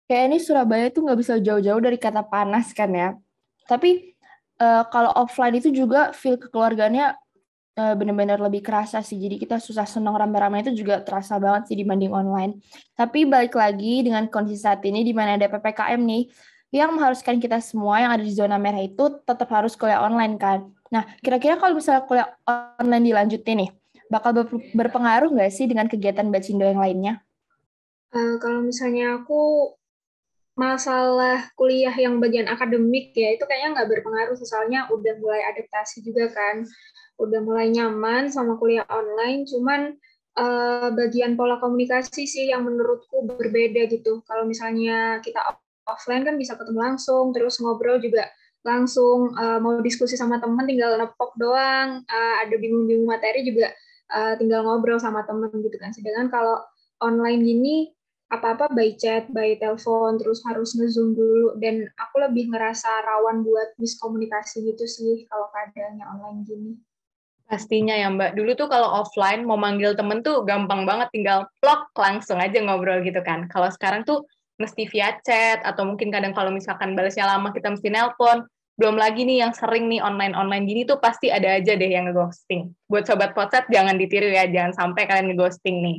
kayak 0.08 0.24
ini 0.32 0.38
Surabaya 0.40 0.92
tuh 0.92 1.04
nggak 1.04 1.18
bisa 1.18 1.34
jauh-jauh 1.40 1.80
dari 1.80 1.96
kata 1.96 2.24
panas 2.24 2.72
kan 2.76 2.90
ya. 2.92 3.16
Tapi 3.64 4.14
uh, 4.60 4.84
kalau 4.92 5.10
offline 5.16 5.56
itu 5.56 5.72
juga 5.72 6.12
feel 6.12 6.36
kekeluarganya 6.36 7.16
uh, 7.78 7.94
benar-benar 7.96 8.38
lebih 8.38 8.62
kerasa 8.62 9.02
sih. 9.02 9.18
Jadi 9.18 9.40
kita 9.40 9.56
susah 9.58 9.86
senang 9.88 10.14
rame-rame 10.14 10.62
itu 10.62 10.72
juga 10.74 11.02
terasa 11.02 11.38
banget 11.40 11.72
sih 11.72 11.76
dibanding 11.78 12.12
online. 12.12 12.60
Tapi 12.94 13.26
balik 13.26 13.56
lagi 13.56 14.04
dengan 14.04 14.28
kondisi 14.30 14.62
saat 14.62 14.82
ini 14.86 15.02
di 15.02 15.12
mana 15.16 15.40
ada 15.40 15.48
PPKM 15.50 16.00
nih, 16.00 16.22
yang 16.74 16.90
mengharuskan 16.90 17.38
kita 17.38 17.62
semua 17.62 18.02
yang 18.02 18.10
ada 18.10 18.24
di 18.26 18.34
zona 18.34 18.58
merah 18.58 18.82
itu 18.82 19.22
tetap 19.22 19.46
harus 19.54 19.78
kuliah 19.78 20.02
online 20.02 20.34
kan. 20.34 20.66
Nah, 20.90 21.06
kira-kira 21.22 21.54
kalau 21.58 21.78
misalnya 21.78 22.02
kuliah 22.06 22.28
online 22.50 23.04
dilanjutin 23.14 23.56
nih, 23.62 23.70
bakal 24.10 24.34
berpengaruh 24.74 25.30
nggak 25.30 25.54
sih 25.54 25.70
dengan 25.70 25.86
kegiatan 25.86 26.26
Bacindo 26.34 26.66
yang 26.66 26.82
lainnya? 26.82 27.22
Uh, 28.14 28.38
kalau 28.42 28.62
misalnya 28.62 29.22
aku 29.22 29.74
masalah 30.54 31.50
kuliah 31.58 31.92
yang 31.94 32.22
bagian 32.22 32.46
akademik 32.46 33.10
ya 33.14 33.34
itu 33.34 33.42
kayaknya 33.42 33.82
nggak 33.82 33.88
berpengaruh 33.90 34.38
soalnya 34.38 34.86
udah 34.90 35.14
mulai 35.18 35.42
adaptasi 35.50 36.02
juga 36.06 36.30
kan. 36.30 36.66
Udah 37.14 37.38
mulai 37.46 37.70
nyaman 37.70 38.26
sama 38.26 38.58
kuliah 38.58 38.82
online, 38.90 39.46
cuman 39.46 39.94
uh, 40.34 40.90
bagian 40.98 41.38
pola 41.38 41.62
komunikasi 41.62 42.26
sih 42.26 42.50
yang 42.50 42.66
menurutku 42.66 43.22
berbeda 43.22 43.86
gitu. 43.86 44.26
Kalau 44.26 44.42
misalnya 44.42 45.22
kita 45.22 45.38
offline 45.86 46.26
kan 46.26 46.34
bisa 46.34 46.58
ketemu 46.58 46.80
langsung, 46.82 47.30
terus 47.30 47.62
ngobrol 47.62 48.02
juga 48.02 48.26
langsung, 48.66 49.30
uh, 49.38 49.62
mau 49.62 49.78
diskusi 49.78 50.18
sama 50.18 50.42
teman 50.42 50.66
tinggal 50.66 50.98
nepok 50.98 51.38
doang, 51.38 52.02
uh, 52.02 52.34
ada 52.42 52.54
bingung-bingung 52.58 53.06
materi 53.06 53.46
juga 53.46 53.70
uh, 54.10 54.34
tinggal 54.34 54.66
ngobrol 54.66 54.98
sama 54.98 55.22
teman 55.22 55.54
gitu 55.54 55.78
kan. 55.78 55.94
Sedangkan 55.94 56.34
kalau 56.34 56.66
online 56.98 57.46
gini 57.46 57.93
apa-apa 58.32 58.72
by 58.72 58.96
chat, 58.96 59.28
by 59.30 59.54
telepon, 59.60 60.16
terus 60.16 60.40
harus 60.48 60.72
ngezoom 60.74 61.12
dulu 61.12 61.54
dan 61.60 61.86
aku 62.00 62.24
lebih 62.24 62.50
ngerasa 62.50 62.88
rawan 63.04 63.44
buat 63.44 63.76
miskomunikasi 63.78 64.64
gitu 64.64 64.84
sih 64.88 65.28
kalau 65.28 65.48
keadaannya 65.52 66.04
online 66.08 66.40
gini. 66.42 66.72
Pastinya 67.44 67.92
ya 67.92 68.08
Mbak. 68.08 68.40
Dulu 68.40 68.50
tuh 68.56 68.68
kalau 68.72 68.88
offline 69.04 69.44
mau 69.44 69.60
manggil 69.60 69.92
temen 69.92 70.24
tuh 70.24 70.42
gampang 70.48 70.88
banget 70.88 71.12
tinggal 71.12 71.44
plok 71.60 71.92
langsung 71.94 72.40
aja 72.40 72.56
ngobrol 72.64 73.04
gitu 73.04 73.20
kan. 73.20 73.44
Kalau 73.52 73.68
sekarang 73.68 74.02
tuh 74.08 74.24
mesti 74.56 74.88
via 74.88 75.20
chat 75.20 75.60
atau 75.60 75.84
mungkin 75.84 76.08
kadang 76.08 76.32
kalau 76.32 76.48
misalkan 76.48 76.96
balasnya 76.96 77.28
lama 77.28 77.52
kita 77.52 77.68
mesti 77.68 77.92
nelpon. 77.92 78.48
Belum 78.74 78.98
lagi 78.98 79.22
nih 79.22 79.46
yang 79.46 79.52
sering 79.54 79.86
nih 79.86 80.02
online-online 80.02 80.66
gini 80.66 80.82
tuh 80.82 80.98
pasti 80.98 81.30
ada 81.30 81.60
aja 81.60 81.78
deh 81.78 81.86
yang 81.86 82.10
ngeghosting. 82.10 82.74
Buat 82.90 83.06
sobat 83.06 83.30
podcast 83.30 83.70
jangan 83.70 83.94
ditiru 83.94 84.26
ya, 84.26 84.50
jangan 84.50 84.74
sampai 84.74 85.06
kalian 85.06 85.30
ngeghosting 85.30 85.78
nih. 85.78 85.96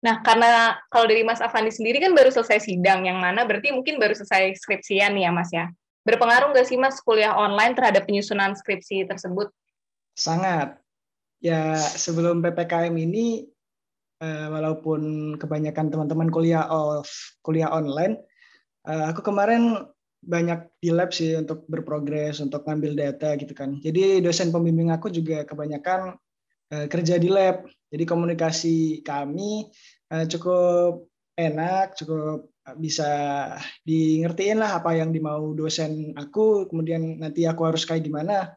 Nah, 0.00 0.24
karena 0.24 0.80
kalau 0.88 1.04
dari 1.04 1.20
Mas 1.20 1.44
Avandi 1.44 1.68
sendiri 1.68 2.00
kan 2.00 2.16
baru 2.16 2.32
selesai 2.32 2.64
sidang, 2.64 3.04
yang 3.04 3.20
mana 3.20 3.44
berarti 3.44 3.68
mungkin 3.68 4.00
baru 4.00 4.16
selesai 4.16 4.56
skripsian 4.56 5.12
nih 5.12 5.28
ya 5.28 5.30
Mas 5.32 5.50
ya. 5.52 5.68
Berpengaruh 6.08 6.56
nggak 6.56 6.66
sih 6.66 6.80
Mas 6.80 6.96
kuliah 7.04 7.36
online 7.36 7.76
terhadap 7.76 8.08
penyusunan 8.08 8.56
skripsi 8.56 9.04
tersebut? 9.04 9.52
Sangat. 10.16 10.80
Ya 11.40 11.76
sebelum 11.76 12.40
PPKM 12.40 12.92
ini 12.96 13.48
uh, 14.24 14.48
walaupun 14.48 15.34
kebanyakan 15.36 15.92
teman-teman 15.92 16.32
kuliah 16.32 16.64
off, 16.68 17.36
kuliah 17.44 17.68
online, 17.68 18.16
uh, 18.88 19.12
aku 19.12 19.20
kemarin 19.20 19.84
banyak 20.20 20.68
di 20.80 20.92
lab 20.92 21.12
sih 21.12 21.36
untuk 21.36 21.64
berprogres, 21.68 22.40
untuk 22.40 22.64
ngambil 22.64 22.96
data 22.96 23.36
gitu 23.36 23.52
kan. 23.52 23.76
Jadi 23.80 24.20
dosen 24.24 24.52
pembimbing 24.52 24.92
aku 24.92 25.08
juga 25.12 25.44
kebanyakan 25.44 26.16
kerja 26.70 27.18
di 27.18 27.28
lab. 27.28 27.66
Jadi 27.90 28.04
komunikasi 28.06 29.02
kami 29.02 29.66
uh, 30.14 30.24
cukup 30.30 31.10
enak, 31.34 31.98
cukup 31.98 32.50
bisa 32.78 33.10
di 33.82 34.22
ngertiin 34.22 34.62
lah 34.62 34.78
apa 34.78 34.94
yang 34.94 35.10
dimau 35.10 35.56
dosen 35.56 36.14
aku, 36.14 36.70
kemudian 36.70 37.18
nanti 37.18 37.48
aku 37.48 37.66
harus 37.66 37.82
kayak 37.82 38.06
gimana. 38.06 38.54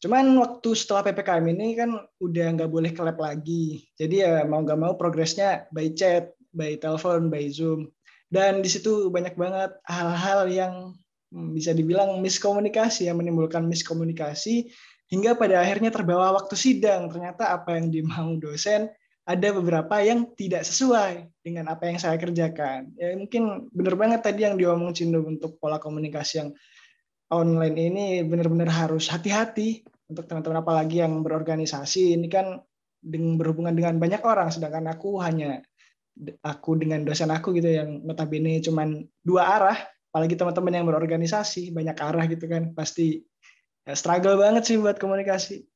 Cuman 0.00 0.32
waktu 0.40 0.72
setelah 0.72 1.12
PPKM 1.12 1.46
ini 1.52 1.76
kan 1.76 1.92
udah 2.20 2.46
nggak 2.56 2.72
boleh 2.72 2.90
ke 2.92 3.00
lab 3.04 3.20
lagi. 3.20 3.84
Jadi 3.96 4.24
ya 4.24 4.44
mau 4.48 4.64
nggak 4.64 4.80
mau 4.80 4.92
progresnya 4.96 5.68
by 5.72 5.92
chat, 5.92 6.32
by 6.56 6.76
telepon, 6.80 7.28
by 7.28 7.44
Zoom. 7.52 7.92
Dan 8.32 8.64
di 8.64 8.70
situ 8.72 9.12
banyak 9.12 9.36
banget 9.36 9.76
hal-hal 9.84 10.48
yang 10.48 10.74
hmm, 11.34 11.52
bisa 11.52 11.76
dibilang 11.76 12.16
miskomunikasi, 12.24 13.12
yang 13.12 13.20
menimbulkan 13.20 13.68
miskomunikasi, 13.68 14.72
hingga 15.10 15.34
pada 15.34 15.60
akhirnya 15.60 15.90
terbawa 15.90 16.32
waktu 16.38 16.54
sidang. 16.54 17.10
Ternyata 17.10 17.50
apa 17.50 17.76
yang 17.76 17.90
dimau 17.90 18.38
dosen 18.38 18.88
ada 19.26 19.48
beberapa 19.54 20.00
yang 20.02 20.32
tidak 20.34 20.64
sesuai 20.64 21.28
dengan 21.44 21.70
apa 21.70 21.86
yang 21.90 21.98
saya 22.00 22.16
kerjakan. 22.16 22.94
Ya 22.96 23.14
mungkin 23.14 23.68
benar 23.70 23.94
banget 23.98 24.20
tadi 24.24 24.46
yang 24.46 24.56
diomong 24.56 24.96
Cindo 24.96 25.22
untuk 25.22 25.60
pola 25.60 25.78
komunikasi 25.78 26.32
yang 26.40 26.50
online 27.30 27.76
ini 27.78 28.06
benar-benar 28.26 28.70
harus 28.70 29.06
hati-hati 29.06 29.86
untuk 30.10 30.26
teman-teman 30.26 30.66
apalagi 30.66 30.98
yang 30.98 31.22
berorganisasi 31.22 32.18
ini 32.18 32.26
kan 32.26 32.58
berhubungan 33.06 33.72
dengan 33.72 33.96
banyak 34.02 34.20
orang 34.26 34.50
sedangkan 34.50 34.90
aku 34.90 35.22
hanya 35.22 35.62
aku 36.42 36.76
dengan 36.76 37.06
dosen 37.06 37.30
aku 37.30 37.54
gitu 37.56 37.70
yang 37.70 38.02
notabene 38.02 38.58
cuman 38.60 39.06
dua 39.22 39.56
arah 39.56 39.78
apalagi 40.10 40.34
teman-teman 40.34 40.82
yang 40.82 40.86
berorganisasi 40.90 41.70
banyak 41.70 41.96
arah 41.96 42.26
gitu 42.26 42.50
kan 42.50 42.74
pasti 42.74 43.22
ya, 43.90 43.94
struggle 43.98 44.38
banget 44.38 44.62
sih 44.70 44.76
buat 44.78 44.96
komunikasi 45.02 45.66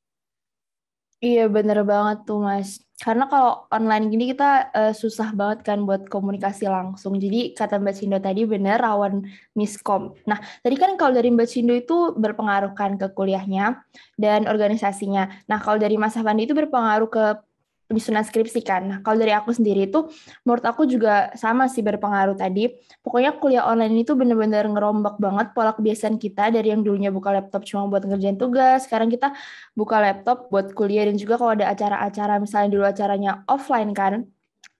Iya 1.24 1.48
bener 1.48 1.78
banget 1.88 2.28
tuh 2.28 2.38
mas. 2.44 2.84
Karena 3.00 3.24
kalau 3.32 3.64
online 3.72 4.12
gini 4.12 4.24
kita 4.36 4.68
uh, 4.76 4.92
susah 4.92 5.32
banget 5.32 5.64
kan 5.64 5.78
buat 5.88 6.04
komunikasi 6.12 6.68
langsung. 6.68 7.16
Jadi 7.16 7.56
kata 7.56 7.80
Mbak 7.80 7.94
Cindo 7.96 8.18
tadi 8.20 8.44
bener 8.44 8.76
rawan 8.76 9.24
miskom. 9.56 10.12
Nah 10.28 10.36
tadi 10.60 10.76
kan 10.76 11.00
kalau 11.00 11.16
dari 11.16 11.32
Mbak 11.32 11.48
Cindo 11.48 11.72
itu 11.72 12.12
berpengaruh 12.12 12.76
kan 12.76 13.00
ke 13.00 13.08
kuliahnya 13.16 13.80
dan 14.20 14.44
organisasinya. 14.44 15.48
Nah 15.48 15.58
kalau 15.64 15.80
dari 15.80 15.96
Mas 15.96 16.12
Afandi 16.12 16.44
itu 16.44 16.52
berpengaruh 16.52 17.08
ke 17.08 17.24
penyusunan 17.84 18.24
skripsi 18.24 18.60
kan. 18.64 18.82
Nah, 18.88 18.98
kalau 19.04 19.20
dari 19.20 19.32
aku 19.36 19.52
sendiri 19.52 19.88
itu 19.88 20.08
menurut 20.42 20.64
aku 20.64 20.88
juga 20.88 21.32
sama 21.36 21.68
sih 21.68 21.84
berpengaruh 21.84 22.36
tadi. 22.36 22.72
Pokoknya 23.04 23.36
kuliah 23.36 23.64
online 23.68 24.04
itu 24.04 24.16
bener-bener 24.16 24.64
ngerombak 24.68 25.20
banget 25.20 25.52
pola 25.52 25.76
kebiasaan 25.76 26.16
kita 26.16 26.48
dari 26.54 26.72
yang 26.72 26.80
dulunya 26.80 27.12
buka 27.12 27.30
laptop 27.32 27.62
cuma 27.68 27.86
buat 27.88 28.04
ngerjain 28.08 28.40
tugas, 28.40 28.88
sekarang 28.88 29.12
kita 29.12 29.36
buka 29.76 30.00
laptop 30.00 30.48
buat 30.48 30.72
kuliah 30.72 31.08
dan 31.08 31.16
juga 31.20 31.36
kalau 31.36 31.52
ada 31.56 31.68
acara-acara 31.72 32.40
misalnya 32.40 32.68
dulu 32.72 32.84
acaranya 32.88 33.44
offline 33.50 33.92
kan, 33.92 34.24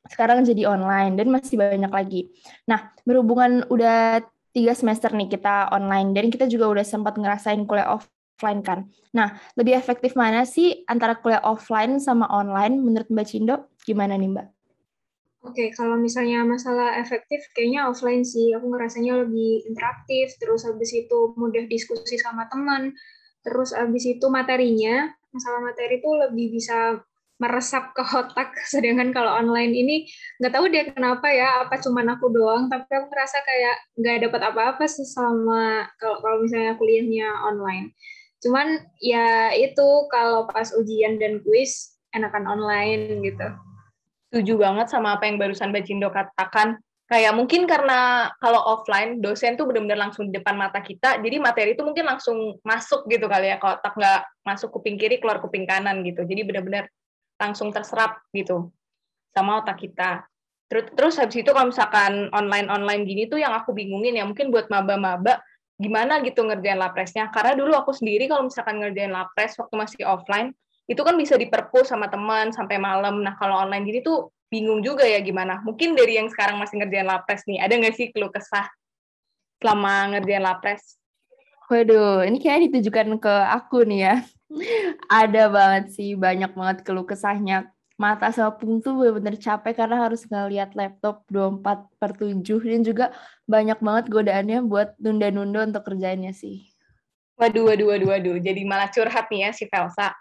sekarang 0.08 0.44
jadi 0.44 0.68
online 0.68 1.16
dan 1.16 1.32
masih 1.32 1.56
banyak 1.60 1.92
lagi. 1.92 2.20
Nah, 2.68 2.92
berhubungan 3.08 3.64
udah 3.72 4.20
tiga 4.54 4.72
semester 4.76 5.10
nih 5.10 5.26
kita 5.26 5.74
online 5.74 6.14
dan 6.14 6.30
kita 6.30 6.46
juga 6.46 6.70
udah 6.70 6.86
sempat 6.86 7.18
ngerasain 7.18 7.66
kuliah 7.66 7.90
off 7.90 8.06
offline 8.34 8.60
kan. 8.66 8.90
Nah, 9.14 9.38
lebih 9.54 9.78
efektif 9.78 10.18
mana 10.18 10.42
sih 10.42 10.82
antara 10.90 11.14
kuliah 11.14 11.40
offline 11.46 12.02
sama 12.02 12.26
online 12.26 12.82
menurut 12.82 13.06
Mbak 13.06 13.26
Cindo? 13.30 13.70
Gimana 13.86 14.18
nih 14.18 14.26
Mbak? 14.34 14.46
Oke, 15.44 15.70
kalau 15.76 16.00
misalnya 16.00 16.40
masalah 16.42 16.96
efektif, 16.98 17.46
kayaknya 17.52 17.86
offline 17.86 18.24
sih. 18.24 18.56
Aku 18.56 18.64
ngerasanya 18.74 19.22
lebih 19.22 19.68
interaktif, 19.68 20.34
terus 20.40 20.64
habis 20.64 20.90
itu 20.96 21.36
mudah 21.36 21.68
diskusi 21.68 22.16
sama 22.16 22.48
teman, 22.48 22.96
terus 23.44 23.76
habis 23.76 24.08
itu 24.08 24.24
materinya, 24.32 25.12
masalah 25.30 25.60
materi 25.68 26.00
itu 26.00 26.08
lebih 26.08 26.58
bisa 26.58 26.96
meresap 27.36 27.92
ke 27.92 28.00
otak. 28.02 28.56
Sedangkan 28.72 29.12
kalau 29.12 29.36
online 29.36 29.76
ini 29.76 29.96
nggak 30.40 30.52
tahu 30.54 30.72
dia 30.72 30.88
kenapa 30.88 31.28
ya, 31.28 31.60
apa 31.68 31.76
cuma 31.76 32.00
aku 32.08 32.32
doang, 32.32 32.72
tapi 32.72 32.88
aku 32.88 33.12
ngerasa 33.12 33.38
kayak 33.44 33.76
nggak 34.00 34.16
dapat 34.26 34.40
apa-apa 34.48 34.84
selama 34.88 35.92
kalau 36.00 36.24
kalau 36.24 36.36
misalnya 36.40 36.72
kuliahnya 36.80 37.28
online. 37.44 37.92
Cuman 38.44 38.76
ya 39.00 39.56
itu 39.56 39.88
kalau 40.12 40.44
pas 40.44 40.68
ujian 40.76 41.16
dan 41.16 41.40
kuis 41.40 41.96
enakan 42.12 42.44
online 42.44 43.24
gitu. 43.24 43.48
Setuju 44.28 44.60
banget 44.60 44.92
sama 44.92 45.16
apa 45.16 45.24
yang 45.24 45.40
barusan 45.40 45.72
Mbak 45.72 45.84
Cindo 45.88 46.12
katakan. 46.12 46.76
Kayak 47.04 47.36
mungkin 47.36 47.68
karena 47.68 48.32
kalau 48.40 48.64
offline 48.64 49.20
dosen 49.20 49.60
tuh 49.60 49.68
benar-benar 49.68 50.08
langsung 50.08 50.32
di 50.32 50.40
depan 50.40 50.56
mata 50.56 50.80
kita, 50.80 51.20
jadi 51.20 51.36
materi 51.36 51.76
itu 51.76 51.84
mungkin 51.84 52.08
langsung 52.08 52.56
masuk 52.64 53.04
gitu 53.12 53.28
kali 53.28 53.52
ya, 53.52 53.60
kalau 53.60 53.76
tak 53.76 53.92
nggak 53.92 54.24
masuk 54.40 54.72
kuping 54.72 54.96
kiri 54.96 55.20
keluar 55.20 55.36
kuping 55.36 55.68
kanan 55.68 56.00
gitu. 56.00 56.24
Jadi 56.24 56.48
benar-benar 56.48 56.88
langsung 57.36 57.68
terserap 57.76 58.24
gitu 58.32 58.72
sama 59.36 59.60
otak 59.60 59.84
kita. 59.84 60.24
Terus 60.72 60.84
terus 60.96 61.14
habis 61.20 61.44
itu 61.44 61.50
kalau 61.52 61.68
misalkan 61.68 62.32
online 62.32 62.72
online 62.72 63.04
gini 63.04 63.28
tuh 63.28 63.36
yang 63.36 63.52
aku 63.52 63.76
bingungin 63.76 64.16
ya 64.16 64.24
mungkin 64.24 64.48
buat 64.48 64.72
maba-maba 64.72 65.44
gimana 65.78 66.22
gitu 66.22 66.46
ngerjain 66.46 66.78
lapresnya. 66.78 67.28
Karena 67.34 67.58
dulu 67.58 67.74
aku 67.74 67.90
sendiri 67.90 68.30
kalau 68.30 68.46
misalkan 68.46 68.78
ngerjain 68.78 69.10
lapres 69.10 69.58
waktu 69.58 69.74
masih 69.74 70.02
offline, 70.06 70.54
itu 70.86 71.00
kan 71.00 71.16
bisa 71.16 71.34
diperpus 71.34 71.90
sama 71.90 72.06
teman 72.06 72.52
sampai 72.54 72.78
malam. 72.78 73.24
Nah 73.24 73.34
kalau 73.40 73.58
online 73.58 73.84
gini 73.88 74.00
tuh 74.04 74.30
bingung 74.52 74.84
juga 74.84 75.02
ya 75.02 75.18
gimana. 75.18 75.58
Mungkin 75.66 75.98
dari 75.98 76.20
yang 76.20 76.30
sekarang 76.30 76.60
masih 76.62 76.78
ngerjain 76.78 77.08
lapres 77.08 77.42
nih, 77.50 77.58
ada 77.58 77.74
nggak 77.74 77.94
sih 77.96 78.06
keluh 78.14 78.30
kesah 78.30 78.70
selama 79.58 80.14
ngerjain 80.14 80.44
lapres? 80.44 81.00
Waduh, 81.64 82.28
ini 82.28 82.38
kayak 82.38 82.68
ditujukan 82.68 83.16
ke 83.18 83.34
aku 83.50 83.88
nih 83.88 84.00
ya. 84.06 84.16
ada 85.10 85.50
banget 85.50 85.96
sih, 85.96 86.14
banyak 86.14 86.52
banget 86.52 86.78
keluh 86.86 87.08
kesahnya 87.08 87.73
mata 87.94 88.34
sama 88.34 88.58
punggung 88.58 88.82
tuh 88.82 88.92
bener-bener 88.98 89.38
capek 89.38 89.74
karena 89.78 90.02
harus 90.02 90.26
ngeliat 90.26 90.74
laptop 90.74 91.22
24 91.30 91.86
per 91.94 92.10
7 92.18 92.42
dan 92.42 92.82
juga 92.82 93.06
banyak 93.46 93.78
banget 93.78 94.04
godaannya 94.10 94.58
buat 94.66 94.98
nunda-nunda 94.98 95.70
untuk 95.70 95.86
kerjainnya 95.86 96.34
sih. 96.34 96.66
Waduh, 97.38 97.70
waduh, 97.70 97.86
waduh, 97.94 98.08
waduh. 98.14 98.36
Jadi 98.42 98.62
malah 98.66 98.90
curhat 98.90 99.30
nih 99.30 99.46
ya 99.46 99.50
si 99.54 99.66
Velsa. 99.66 100.14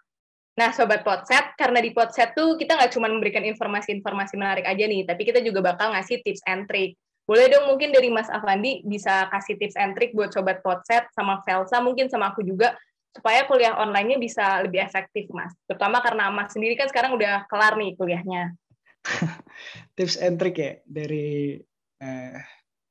Nah, 0.53 0.69
Sobat 0.69 1.01
Potset, 1.01 1.57
karena 1.57 1.81
di 1.81 1.89
Potset 1.89 2.38
tuh 2.38 2.53
kita 2.62 2.77
nggak 2.77 2.93
cuma 2.93 3.09
memberikan 3.09 3.41
informasi-informasi 3.41 4.38
menarik 4.38 4.65
aja 4.69 4.86
nih, 4.86 5.01
tapi 5.01 5.25
kita 5.25 5.41
juga 5.41 5.65
bakal 5.65 5.97
ngasih 5.97 6.21
tips 6.21 6.45
and 6.45 6.69
trick. 6.69 6.93
Boleh 7.25 7.49
dong 7.49 7.73
mungkin 7.73 7.89
dari 7.89 8.13
Mas 8.13 8.29
Avandi 8.29 8.86
bisa 8.86 9.25
kasih 9.33 9.57
tips 9.57 9.73
and 9.81 9.97
trick 9.97 10.13
buat 10.13 10.29
Sobat 10.29 10.62
Potset 10.62 11.09
sama 11.17 11.41
Velsa, 11.41 11.81
mungkin 11.81 12.05
sama 12.05 12.29
aku 12.29 12.45
juga, 12.45 12.77
supaya 13.13 13.45
kuliah 13.45 13.78
online-nya 13.78 14.17
bisa 14.17 14.65
lebih 14.65 14.82
efektif, 14.82 15.30
Mas. 15.30 15.54
Terutama 15.69 16.02
karena 16.02 16.34
Mas 16.34 16.52
sendiri 16.52 16.73
kan 16.73 16.89
sekarang 16.89 17.13
udah 17.13 17.45
kelar 17.45 17.78
nih 17.78 17.93
kuliahnya. 17.93 18.58
tips 19.95 20.17
and 20.17 20.41
trick 20.41 20.58
ya, 20.58 20.82
dari 20.89 21.62
eh, 22.02 22.39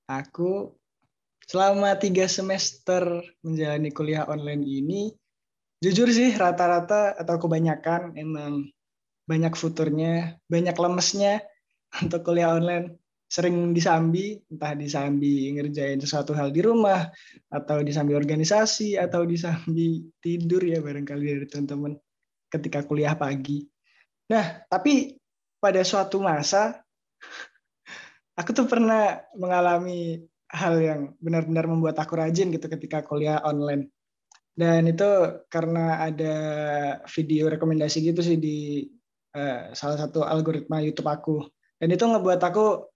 aku 0.06 0.70
selama 1.50 1.98
tiga 1.98 2.30
semester 2.30 3.20
menjalani 3.42 3.90
kuliah 3.90 4.24
online 4.30 4.62
ini, 4.62 5.02
jujur 5.82 6.06
sih 6.08 6.32
rata-rata 6.38 7.18
atau 7.18 7.36
kebanyakan 7.42 8.14
emang 8.14 8.70
banyak 9.26 9.52
futurnya, 9.58 10.38
banyak 10.46 10.76
lemesnya 10.78 11.42
untuk 12.02 12.22
kuliah 12.22 12.54
online. 12.54 13.01
Sering 13.32 13.72
disambi, 13.72 14.36
entah 14.52 14.76
disambi 14.76 15.48
ngerjain 15.56 15.96
sesuatu 15.96 16.36
hal 16.36 16.52
di 16.52 16.60
rumah, 16.60 17.08
atau 17.48 17.80
disambi 17.80 18.12
organisasi, 18.12 19.00
atau 19.00 19.24
disambi 19.24 20.04
tidur 20.20 20.60
ya 20.60 20.84
barangkali 20.84 21.24
dari 21.24 21.46
teman-teman 21.48 21.96
ketika 22.52 22.84
kuliah 22.84 23.16
pagi. 23.16 23.64
Nah, 24.28 24.60
tapi 24.68 25.16
pada 25.56 25.80
suatu 25.80 26.20
masa, 26.20 26.84
aku 28.36 28.52
tuh 28.52 28.68
pernah 28.68 29.16
mengalami 29.32 30.20
hal 30.52 30.76
yang 30.76 31.00
benar-benar 31.16 31.64
membuat 31.64 31.96
aku 31.96 32.20
rajin 32.20 32.52
gitu 32.52 32.68
ketika 32.68 33.00
kuliah 33.00 33.40
online 33.40 33.88
dan 34.52 34.84
itu 34.84 35.08
karena 35.48 36.04
ada 36.04 36.36
video 37.08 37.48
rekomendasi 37.48 38.04
gitu 38.04 38.20
sih 38.20 38.36
di 38.36 38.84
uh, 39.32 39.72
salah 39.72 39.96
satu 39.96 40.28
algoritma 40.28 40.84
YouTube 40.84 41.08
aku. 41.08 41.36
Dan 41.80 41.96
itu 41.96 42.04
ngebuat 42.04 42.40
aku 42.44 42.91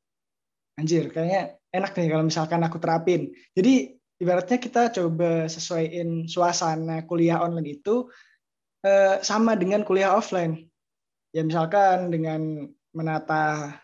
anjir 0.76 1.08
kayaknya 1.12 1.56
enak 1.72 1.92
nih 1.96 2.08
kalau 2.12 2.24
misalkan 2.24 2.60
aku 2.64 2.76
terapin. 2.80 3.32
Jadi 3.52 3.96
ibaratnya 4.20 4.58
kita 4.60 4.92
coba 4.92 5.48
sesuaiin 5.48 6.28
suasana 6.28 7.04
kuliah 7.04 7.40
online 7.40 7.80
itu 7.80 8.08
uh, 8.84 9.16
sama 9.20 9.56
dengan 9.56 9.84
kuliah 9.84 10.16
offline. 10.16 10.68
Ya 11.32 11.44
misalkan 11.44 12.08
dengan 12.08 12.70
menata 12.96 13.76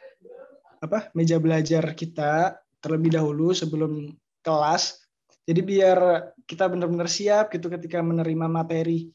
apa 0.83 1.13
meja 1.13 1.37
belajar 1.37 1.85
kita 1.93 2.57
terlebih 2.83 3.15
dahulu 3.15 3.55
sebelum 3.55 4.11
kelas 4.43 5.03
jadi 5.43 5.61
biar 5.63 5.99
kita 6.47 6.71
benar-benar 6.71 7.11
siap 7.11 7.51
gitu 7.51 7.67
ketika 7.67 7.99
menerima 7.99 8.47
materi. 8.47 9.11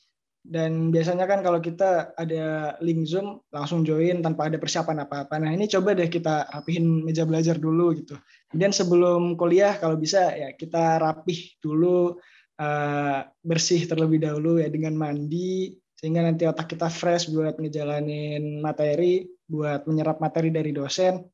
Dan 0.48 0.96
biasanya 0.96 1.28
kan 1.28 1.44
kalau 1.44 1.60
kita 1.60 2.16
ada 2.16 2.80
link 2.80 3.04
Zoom 3.04 3.44
langsung 3.52 3.84
join 3.84 4.24
tanpa 4.24 4.48
ada 4.48 4.56
persiapan 4.56 5.04
apa-apa. 5.04 5.36
Nah 5.44 5.52
ini 5.52 5.68
coba 5.68 5.92
deh 5.92 6.08
kita 6.08 6.48
rapihin 6.48 7.04
meja 7.04 7.28
belajar 7.28 7.60
dulu 7.60 7.92
gitu. 8.00 8.16
Kemudian 8.48 8.72
sebelum 8.72 9.36
kuliah 9.36 9.76
kalau 9.76 10.00
bisa 10.00 10.32
ya 10.32 10.56
kita 10.56 11.04
rapih 11.04 11.60
dulu 11.60 12.16
uh, 12.64 13.20
bersih 13.44 13.84
terlebih 13.92 14.24
dahulu 14.24 14.64
ya 14.64 14.72
dengan 14.72 14.96
mandi 14.96 15.76
sehingga 16.00 16.24
nanti 16.24 16.48
otak 16.48 16.72
kita 16.72 16.88
fresh 16.88 17.28
buat 17.28 17.60
ngejalanin 17.60 18.64
materi, 18.64 19.28
buat 19.44 19.84
menyerap 19.84 20.24
materi 20.24 20.48
dari 20.48 20.72
dosen. 20.72 21.28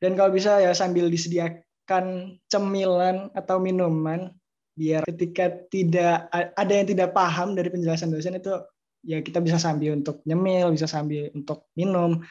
Dan 0.00 0.16
kalau 0.16 0.32
bisa 0.32 0.64
ya 0.64 0.72
sambil 0.72 1.12
disediakan 1.12 2.38
cemilan 2.48 3.28
atau 3.36 3.60
minuman 3.60 4.32
biar 4.78 5.02
ketika 5.10 5.50
tidak 5.66 6.30
ada 6.30 6.72
yang 6.72 6.86
tidak 6.86 7.10
paham 7.10 7.58
dari 7.58 7.66
penjelasan 7.66 8.14
dosen 8.14 8.38
itu 8.38 8.54
ya 9.02 9.18
kita 9.18 9.42
bisa 9.42 9.58
sambil 9.58 9.98
untuk 9.98 10.22
nyemil, 10.22 10.70
bisa 10.70 10.86
sambil 10.86 11.34
untuk 11.34 11.66
minum. 11.74 12.22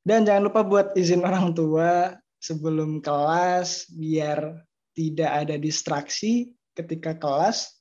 Dan 0.00 0.24
jangan 0.24 0.48
lupa 0.48 0.64
buat 0.64 0.96
izin 0.96 1.20
orang 1.28 1.52
tua 1.52 2.16
sebelum 2.40 3.04
kelas 3.04 3.92
biar 3.92 4.64
tidak 4.96 5.30
ada 5.44 5.60
distraksi 5.60 6.56
ketika 6.72 7.12
kelas. 7.20 7.76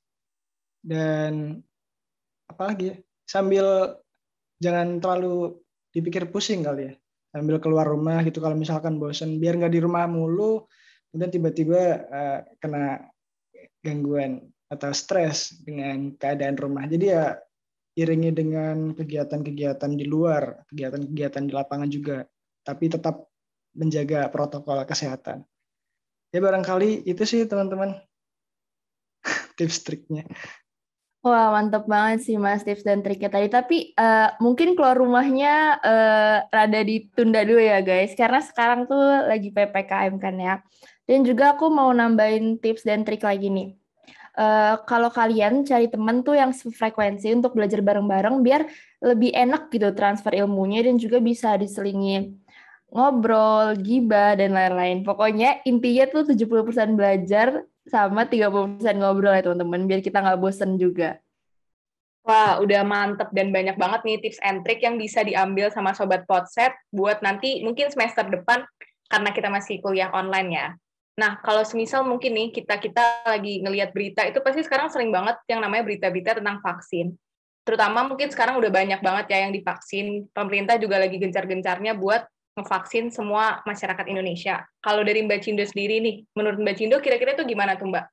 Dan 0.83 1.63
apalagi 2.51 2.91
ya? 2.91 2.95
Sambil 3.23 3.95
jangan 4.59 4.99
terlalu 4.99 5.55
dipikir 5.95 6.27
pusing 6.27 6.67
kali 6.67 6.91
ya. 6.91 6.93
Sambil 7.31 7.63
keluar 7.63 7.87
rumah 7.87 8.19
gitu 8.27 8.43
kalau 8.43 8.59
misalkan 8.59 8.99
bosen 8.99 9.39
biar 9.39 9.55
nggak 9.55 9.71
di 9.71 9.79
rumah 9.79 10.03
mulu 10.03 10.67
kemudian 11.11 11.31
tiba-tiba 11.31 11.81
uh, 12.07 12.39
kena 12.63 13.10
gangguan 13.81 14.45
atau 14.71 14.95
stres 14.95 15.59
dengan 15.65 16.15
keadaan 16.15 16.55
rumah. 16.55 16.87
Jadi 16.87 17.05
ya 17.11 17.35
iringi 17.99 18.31
dengan 18.31 18.95
kegiatan-kegiatan 18.95 19.91
di 19.91 20.05
luar, 20.07 20.63
kegiatan-kegiatan 20.71 21.43
di 21.43 21.51
lapangan 21.51 21.89
juga, 21.91 22.23
tapi 22.63 22.87
tetap 22.87 23.27
menjaga 23.75 24.31
protokol 24.31 24.79
kesehatan. 24.87 25.43
Ya 26.31 26.39
barangkali 26.39 27.03
itu 27.03 27.23
sih 27.27 27.43
teman-teman 27.43 27.99
tips 29.59 29.83
triknya. 29.83 30.23
Wah 31.21 31.53
mantap 31.53 31.85
banget 31.85 32.25
sih 32.25 32.35
mas 32.41 32.65
tips 32.65 32.81
dan 32.81 33.05
triknya 33.05 33.29
tadi. 33.29 33.47
Tapi 33.51 33.77
uh, 33.93 34.33
mungkin 34.41 34.73
keluar 34.73 34.97
rumahnya 34.97 35.77
uh, 35.77 36.37
rada 36.49 36.81
ditunda 36.81 37.45
dulu 37.45 37.61
ya 37.61 37.83
guys, 37.85 38.17
karena 38.17 38.41
sekarang 38.41 38.89
tuh 38.89 39.29
lagi 39.29 39.53
ppkm 39.53 40.17
kan 40.17 40.35
ya. 40.39 40.55
Dan 41.05 41.27
juga 41.27 41.57
aku 41.57 41.67
mau 41.67 41.89
nambahin 41.91 42.61
tips 42.61 42.85
dan 42.87 43.03
trik 43.03 43.25
lagi 43.25 43.49
nih. 43.51 43.69
Uh, 44.31 44.79
kalau 44.87 45.11
kalian 45.11 45.67
cari 45.67 45.91
teman 45.91 46.23
tuh 46.23 46.39
yang 46.39 46.55
frekuensi 46.55 47.35
untuk 47.35 47.51
belajar 47.51 47.83
bareng-bareng 47.83 48.39
biar 48.39 48.63
lebih 49.03 49.35
enak 49.35 49.67
gitu 49.67 49.91
transfer 49.91 50.31
ilmunya 50.31 50.87
dan 50.87 50.95
juga 50.95 51.19
bisa 51.19 51.59
diselingi 51.59 52.31
ngobrol, 52.91 53.75
gibah, 53.79 54.35
dan 54.39 54.55
lain-lain. 54.55 55.03
Pokoknya 55.03 55.63
intinya 55.63 56.05
tuh 56.11 56.27
70% 56.27 56.95
belajar 56.95 57.63
sama 57.87 58.27
30% 58.27 58.83
ngobrol 58.99 59.33
ya 59.33 59.43
teman-teman, 59.47 59.87
biar 59.87 59.99
kita 60.03 60.19
nggak 60.21 60.39
bosen 60.39 60.75
juga. 60.75 61.17
Wah, 62.21 62.61
udah 62.61 62.85
mantep 62.85 63.33
dan 63.33 63.49
banyak 63.49 63.81
banget 63.81 64.01
nih 64.05 64.17
tips 64.21 64.39
and 64.45 64.61
trick 64.61 64.85
yang 64.85 65.01
bisa 65.01 65.25
diambil 65.25 65.73
sama 65.73 65.97
Sobat 65.97 66.29
Podset 66.29 66.69
buat 66.93 67.17
nanti 67.25 67.65
mungkin 67.65 67.89
semester 67.89 68.29
depan 68.29 68.61
karena 69.09 69.29
kita 69.33 69.49
masih 69.49 69.81
kuliah 69.81 70.13
online 70.13 70.49
ya. 70.53 70.67
Nah, 71.21 71.37
kalau 71.45 71.61
semisal 71.61 72.01
mungkin 72.01 72.33
nih 72.33 72.49
kita-kita 72.49 73.29
lagi 73.29 73.61
ngelihat 73.61 73.93
berita, 73.93 74.25
itu 74.25 74.41
pasti 74.41 74.65
sekarang 74.65 74.89
sering 74.89 75.13
banget 75.13 75.37
yang 75.45 75.61
namanya 75.61 75.85
berita-berita 75.85 76.41
tentang 76.41 76.57
vaksin. 76.65 77.13
Terutama 77.61 78.01
mungkin 78.09 78.33
sekarang 78.33 78.57
udah 78.57 78.73
banyak 78.73 79.05
banget 79.05 79.25
ya 79.29 79.45
yang 79.45 79.53
divaksin. 79.53 80.25
Pemerintah 80.33 80.81
juga 80.81 80.97
lagi 80.97 81.21
gencar-gencarnya 81.21 81.93
buat 81.93 82.25
ngevaksin 82.57 83.13
semua 83.13 83.61
masyarakat 83.69 84.01
Indonesia. 84.09 84.65
Kalau 84.81 85.05
dari 85.05 85.21
Mbak 85.21 85.39
Cindo 85.45 85.61
sendiri 85.61 86.01
nih, 86.01 86.25
menurut 86.33 86.57
Mbak 86.57 86.75
Cindo 86.81 86.97
kira-kira 86.97 87.37
itu 87.37 87.45
gimana 87.45 87.77
tuh 87.77 87.93
Mbak? 87.93 88.05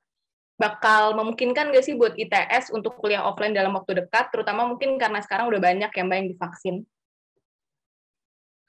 Bakal 0.61 1.17
memungkinkan 1.17 1.73
nggak 1.73 1.81
sih 1.81 1.97
buat 1.97 2.13
ITS 2.13 2.69
untuk 2.77 2.93
kuliah 3.01 3.25
offline 3.25 3.57
dalam 3.57 3.73
waktu 3.73 4.05
dekat, 4.05 4.29
terutama 4.29 4.69
mungkin 4.69 5.01
karena 5.01 5.17
sekarang 5.25 5.49
udah 5.49 5.57
banyak 5.57 5.89
yang 5.89 6.05
Mbak 6.05 6.17
yang 6.21 6.29
divaksin? 6.29 6.75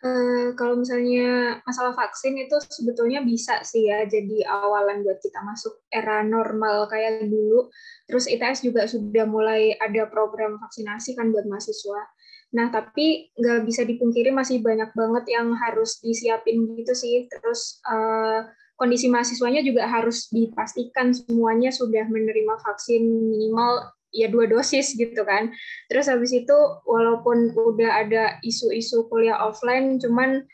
Uh, 0.01 0.57
kalau 0.57 0.81
misalnya 0.81 1.61
masalah 1.69 1.93
vaksin 1.93 2.33
itu 2.41 2.57
sebetulnya 2.73 3.21
bisa 3.21 3.61
sih 3.61 3.85
ya 3.85 4.09
jadi 4.09 4.49
awalan 4.49 5.05
buat 5.05 5.21
kita 5.21 5.45
masuk 5.45 5.85
era 5.93 6.25
normal 6.25 6.89
kayak 6.89 7.29
dulu. 7.29 7.69
Terus 8.09 8.25
ITS 8.25 8.65
juga 8.65 8.89
sudah 8.89 9.29
mulai 9.29 9.77
ada 9.77 10.09
program 10.09 10.57
vaksinasi 10.57 11.21
kan 11.21 11.29
buat 11.29 11.45
mahasiswa. 11.45 12.01
Nah, 12.51 12.67
tapi 12.73 13.31
nggak 13.37 13.63
bisa 13.63 13.85
dipungkiri 13.87 14.35
masih 14.35 14.59
banyak 14.65 14.91
banget 14.97 15.25
yang 15.37 15.53
harus 15.55 16.03
disiapin 16.03 16.65
gitu 16.81 16.97
sih. 16.97 17.29
Terus 17.31 17.79
uh, 17.85 18.49
kondisi 18.81 19.13
mahasiswanya 19.13 19.61
juga 19.61 19.85
harus 19.85 20.33
dipastikan 20.33 21.13
semuanya 21.13 21.69
sudah 21.69 22.09
menerima 22.09 22.57
vaksin 22.65 23.05
minimal 23.05 23.93
ya 24.11 24.31
dua 24.31 24.47
dosis 24.47 24.95
gitu 24.95 25.23
kan. 25.27 25.51
Terus 25.91 26.07
habis 26.11 26.31
itu 26.35 26.57
walaupun 26.87 27.55
udah 27.55 28.07
ada 28.07 28.25
isu-isu 28.43 29.07
kuliah 29.11 29.39
offline, 29.43 29.99
cuman 29.99 30.47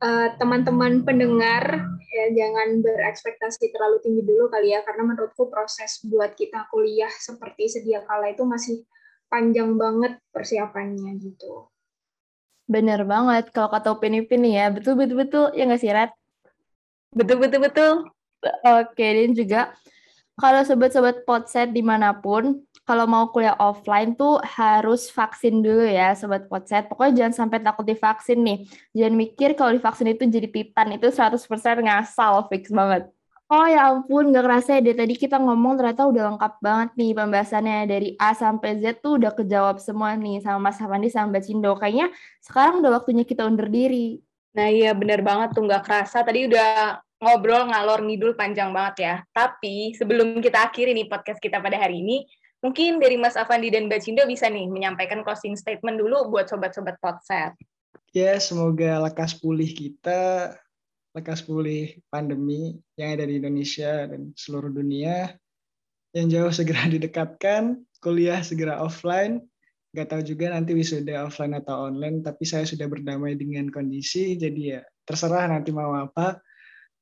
teman 0.00 0.08
eh, 0.08 0.28
teman-teman 0.40 0.92
pendengar 1.04 1.64
ya 2.10 2.24
jangan 2.34 2.82
berekspektasi 2.82 3.70
terlalu 3.70 4.02
tinggi 4.02 4.22
dulu 4.24 4.50
kali 4.50 4.74
ya 4.74 4.82
karena 4.82 5.06
menurutku 5.06 5.46
proses 5.52 6.02
buat 6.08 6.34
kita 6.34 6.66
kuliah 6.72 7.12
seperti 7.12 7.70
sedia 7.70 8.02
kala 8.02 8.32
itu 8.32 8.42
masih 8.42 8.82
panjang 9.30 9.78
banget 9.78 10.18
persiapannya 10.34 11.20
gitu. 11.22 11.70
Bener 12.66 13.06
banget 13.06 13.54
kalau 13.54 13.70
kata 13.70 13.94
Upin 13.94 14.18
Ipin 14.18 14.42
ya 14.42 14.72
betul 14.74 14.98
betul 14.98 15.22
betul 15.22 15.44
ya 15.54 15.68
nggak 15.68 15.80
sih 15.80 15.92
Rat? 15.94 16.10
Betul 17.14 17.38
betul 17.42 17.60
betul. 17.62 17.92
Oke 18.64 19.06
dan 19.06 19.30
juga 19.36 19.60
kalau 20.40 20.64
sobat-sobat 20.64 21.22
potset 21.28 21.70
di 21.70 21.84
mana 21.84 22.16
pun 22.16 22.64
kalau 22.90 23.06
mau 23.06 23.30
kuliah 23.30 23.54
offline 23.62 24.18
tuh 24.18 24.42
harus 24.42 25.06
vaksin 25.14 25.62
dulu 25.62 25.86
ya 25.86 26.10
sobat 26.18 26.50
potset. 26.50 26.90
Pokoknya 26.90 27.22
jangan 27.30 27.46
sampai 27.46 27.62
takut 27.62 27.86
divaksin 27.86 28.42
nih. 28.42 28.66
Jangan 28.98 29.14
mikir 29.14 29.54
kalau 29.54 29.70
divaksin 29.78 30.10
itu 30.10 30.26
jadi 30.26 30.50
titan 30.50 30.98
itu 30.98 31.06
100% 31.06 31.38
ngasal 31.86 32.50
fix 32.50 32.66
banget. 32.74 33.06
Oh 33.50 33.66
ya 33.66 33.94
ampun, 33.94 34.30
gak 34.34 34.46
kerasa 34.46 34.78
ya 34.78 34.82
dari 34.82 34.94
tadi 34.98 35.14
kita 35.18 35.38
ngomong 35.38 35.78
ternyata 35.78 36.06
udah 36.06 36.22
lengkap 36.34 36.52
banget 36.62 36.90
nih 36.94 37.10
pembahasannya 37.18 37.78
dari 37.86 38.08
A 38.14 38.30
sampai 38.30 38.78
Z 38.78 39.02
tuh 39.02 39.18
udah 39.18 39.34
kejawab 39.34 39.82
semua 39.82 40.14
nih 40.14 40.38
sama 40.38 40.70
Mas 40.70 40.78
Hafandi 40.78 41.10
sama 41.10 41.34
Mbak 41.34 41.42
Cindo. 41.46 41.74
Kayaknya 41.78 42.14
sekarang 42.42 42.82
udah 42.82 42.90
waktunya 42.98 43.22
kita 43.26 43.46
undur 43.46 43.66
diri. 43.70 44.22
Nah 44.54 44.66
iya 44.70 44.94
bener 44.98 45.22
banget 45.22 45.54
tuh 45.54 45.66
gak 45.66 45.82
kerasa. 45.86 46.26
Tadi 46.26 46.46
udah 46.50 47.02
ngobrol 47.20 47.68
ngalor 47.70 48.00
ngidul 48.02 48.32
panjang 48.34 48.70
banget 48.74 48.94
ya. 49.02 49.14
Tapi 49.30 49.94
sebelum 49.94 50.38
kita 50.42 50.70
akhiri 50.70 50.90
nih 50.94 51.06
podcast 51.06 51.42
kita 51.42 51.58
pada 51.58 51.74
hari 51.74 52.02
ini, 52.02 52.26
mungkin 52.60 53.00
dari 53.00 53.16
Mas 53.16 53.36
Afandi 53.36 53.72
dan 53.72 53.88
Mbak 53.88 54.00
Cindo 54.04 54.22
bisa 54.28 54.48
nih 54.48 54.68
menyampaikan 54.68 55.24
closing 55.24 55.56
statement 55.56 56.00
dulu 56.00 56.28
buat 56.28 56.48
sobat-sobat 56.48 57.00
podcast. 57.00 57.56
Ya, 58.10 58.36
semoga 58.42 59.00
lekas 59.06 59.38
pulih 59.38 59.70
kita 59.70 60.54
lekas 61.10 61.42
pulih 61.42 61.98
pandemi 62.06 62.78
yang 62.94 63.18
ada 63.18 63.26
di 63.26 63.42
Indonesia 63.42 64.06
dan 64.06 64.30
seluruh 64.38 64.70
dunia. 64.70 65.34
Yang 66.14 66.26
jauh 66.34 66.52
segera 66.54 66.86
didekatkan, 66.94 67.82
kuliah 68.02 68.42
segera 68.42 68.78
offline. 68.82 69.42
Gak 69.90 70.14
tahu 70.14 70.22
juga 70.22 70.54
nanti 70.54 70.70
wisuda 70.70 71.26
offline 71.26 71.58
atau 71.58 71.90
online, 71.90 72.22
tapi 72.22 72.46
saya 72.46 72.62
sudah 72.62 72.86
berdamai 72.86 73.34
dengan 73.34 73.66
kondisi, 73.74 74.38
jadi 74.38 74.78
ya 74.78 74.80
terserah 75.02 75.50
nanti 75.50 75.74
mau 75.74 75.90
apa. 75.98 76.38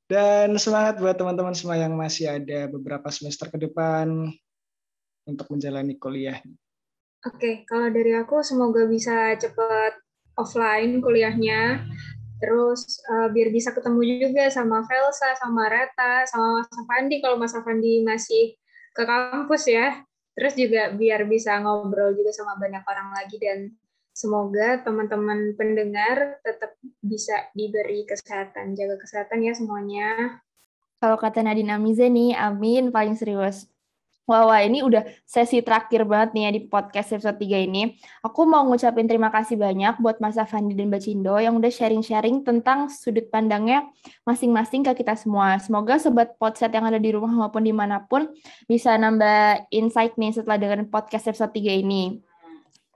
Dan 0.08 0.56
semangat 0.56 0.96
buat 0.96 1.20
teman-teman 1.20 1.52
semua 1.52 1.76
yang 1.76 1.92
masih 1.92 2.32
ada 2.32 2.64
beberapa 2.72 3.12
semester 3.12 3.52
ke 3.52 3.60
depan 3.60 4.32
untuk 5.28 5.52
menjalani 5.52 6.00
kuliah. 6.00 6.40
Oke, 7.28 7.68
kalau 7.68 7.92
dari 7.92 8.16
aku 8.16 8.40
semoga 8.40 8.88
bisa 8.88 9.36
cepat 9.36 10.00
offline 10.40 11.04
kuliahnya 11.04 11.84
Terus 12.38 13.02
uh, 13.10 13.28
biar 13.34 13.50
bisa 13.50 13.74
ketemu 13.74 14.30
juga 14.30 14.46
sama 14.48 14.86
Velsa, 14.86 15.34
sama 15.34 15.66
Reta, 15.66 16.22
sama 16.30 16.62
Mas 16.62 16.70
Afandi 16.70 17.18
kalau 17.18 17.36
Mas 17.36 17.54
Afandi 17.54 18.06
masih 18.06 18.54
ke 18.94 19.02
kampus 19.02 19.66
ya. 19.66 20.02
Terus 20.38 20.54
juga 20.54 20.94
biar 20.94 21.26
bisa 21.26 21.58
ngobrol 21.58 22.14
juga 22.14 22.30
sama 22.30 22.54
banyak 22.62 22.86
orang 22.86 23.10
lagi 23.10 23.36
dan 23.42 23.74
semoga 24.14 24.82
teman-teman 24.86 25.58
pendengar 25.58 26.38
tetap 26.46 26.78
bisa 27.02 27.50
diberi 27.58 28.06
kesehatan, 28.06 28.78
jaga 28.78 29.02
kesehatan 29.02 29.42
ya 29.42 29.52
semuanya. 29.58 30.38
Kalau 31.02 31.18
kata 31.18 31.42
Nadine 31.42 31.74
Amize 31.74 32.06
nih, 32.06 32.38
amin 32.38 32.94
paling 32.94 33.18
serius. 33.18 33.66
Wah, 34.28 34.44
wah, 34.44 34.60
ini 34.60 34.84
udah 34.84 35.08
sesi 35.24 35.64
terakhir 35.64 36.04
banget 36.04 36.36
nih 36.36 36.42
ya 36.44 36.50
di 36.52 36.60
podcast 36.68 37.16
episode 37.16 37.40
3 37.40 37.64
ini. 37.64 37.96
Aku 38.20 38.44
mau 38.44 38.60
ngucapin 38.68 39.08
terima 39.08 39.32
kasih 39.32 39.56
banyak 39.56 39.96
buat 40.04 40.20
Mas 40.20 40.36
Afandi 40.36 40.76
dan 40.76 40.92
Mbak 40.92 41.00
Cindo 41.00 41.40
yang 41.40 41.56
udah 41.56 41.72
sharing-sharing 41.72 42.44
tentang 42.44 42.92
sudut 42.92 43.24
pandangnya 43.32 43.88
masing-masing 44.28 44.84
ke 44.84 45.00
kita 45.00 45.16
semua. 45.16 45.56
Semoga 45.64 45.96
sobat 45.96 46.36
podcast 46.36 46.68
yang 46.68 46.84
ada 46.84 47.00
di 47.00 47.08
rumah 47.08 47.32
maupun 47.32 47.64
di 47.64 47.72
mana 47.72 48.04
pun 48.04 48.28
bisa 48.68 49.00
nambah 49.00 49.64
insight 49.72 50.12
nih 50.20 50.36
setelah 50.36 50.60
dengerin 50.60 50.92
podcast 50.92 51.32
episode 51.32 51.56
3 51.56 51.80
ini. 51.80 52.20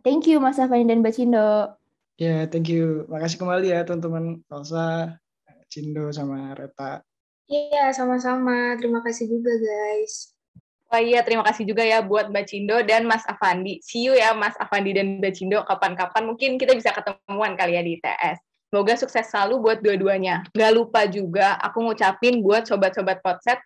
Thank 0.04 0.28
you 0.28 0.36
Mas 0.36 0.60
Afandi 0.60 0.84
dan 0.84 1.00
Mbak 1.00 1.16
Cindo. 1.16 1.80
Ya, 2.20 2.28
yeah, 2.28 2.40
thank 2.44 2.68
you. 2.68 3.08
Makasih 3.08 3.40
kembali 3.40 3.72
ya 3.72 3.88
teman-teman 3.88 4.44
Elsa, 4.52 5.16
Cindo, 5.72 6.12
sama 6.12 6.52
Reta. 6.52 7.00
Iya, 7.48 7.88
yeah, 7.88 7.88
sama-sama. 7.96 8.76
Terima 8.76 9.00
kasih 9.00 9.32
juga 9.32 9.56
guys. 9.56 10.31
Wah 10.92 11.00
iya, 11.00 11.24
terima 11.24 11.40
kasih 11.40 11.64
juga 11.64 11.80
ya 11.80 12.04
buat 12.04 12.28
Mbak 12.28 12.44
Cindo 12.52 12.76
dan 12.84 13.08
Mas 13.08 13.24
Avandi. 13.24 13.80
See 13.80 14.04
you 14.04 14.12
ya 14.12 14.36
Mas 14.36 14.52
Avandi 14.60 14.92
dan 14.92 15.24
Mbak 15.24 15.32
Cindo 15.32 15.64
kapan-kapan 15.64 16.28
mungkin 16.28 16.60
kita 16.60 16.76
bisa 16.76 16.92
ketemuan 16.92 17.56
kali 17.56 17.80
ya 17.80 17.82
di 17.82 17.96
ITS. 17.96 18.44
Semoga 18.68 19.00
sukses 19.00 19.24
selalu 19.32 19.56
buat 19.56 19.78
dua-duanya. 19.80 20.44
Gak 20.52 20.72
lupa 20.76 21.08
juga 21.08 21.56
aku 21.64 21.80
ngucapin 21.80 22.44
buat 22.44 22.68
sobat-sobat 22.68 23.24
Potset 23.24 23.56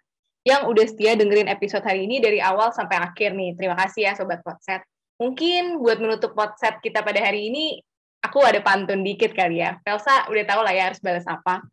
yang 0.47 0.71
udah 0.71 0.87
setia 0.87 1.19
dengerin 1.19 1.51
episode 1.51 1.83
hari 1.83 2.07
ini 2.07 2.23
dari 2.23 2.39
awal 2.39 2.71
sampai 2.71 2.95
akhir 2.95 3.35
nih. 3.35 3.59
Terima 3.59 3.75
kasih 3.75 4.07
ya 4.07 4.13
Sobat 4.15 4.47
Potset. 4.47 4.87
Mungkin 5.19 5.83
buat 5.83 5.99
menutup 5.99 6.31
Potset 6.31 6.79
kita 6.79 7.03
pada 7.03 7.19
hari 7.19 7.51
ini, 7.51 7.83
aku 8.23 8.39
ada 8.47 8.63
pantun 8.63 9.03
dikit 9.03 9.35
kali 9.35 9.67
ya. 9.67 9.83
Pelsa 9.83 10.31
udah 10.31 10.45
tahu 10.47 10.63
lah 10.63 10.71
ya 10.71 10.95
harus 10.95 11.03
balas 11.03 11.27
apa. 11.27 11.67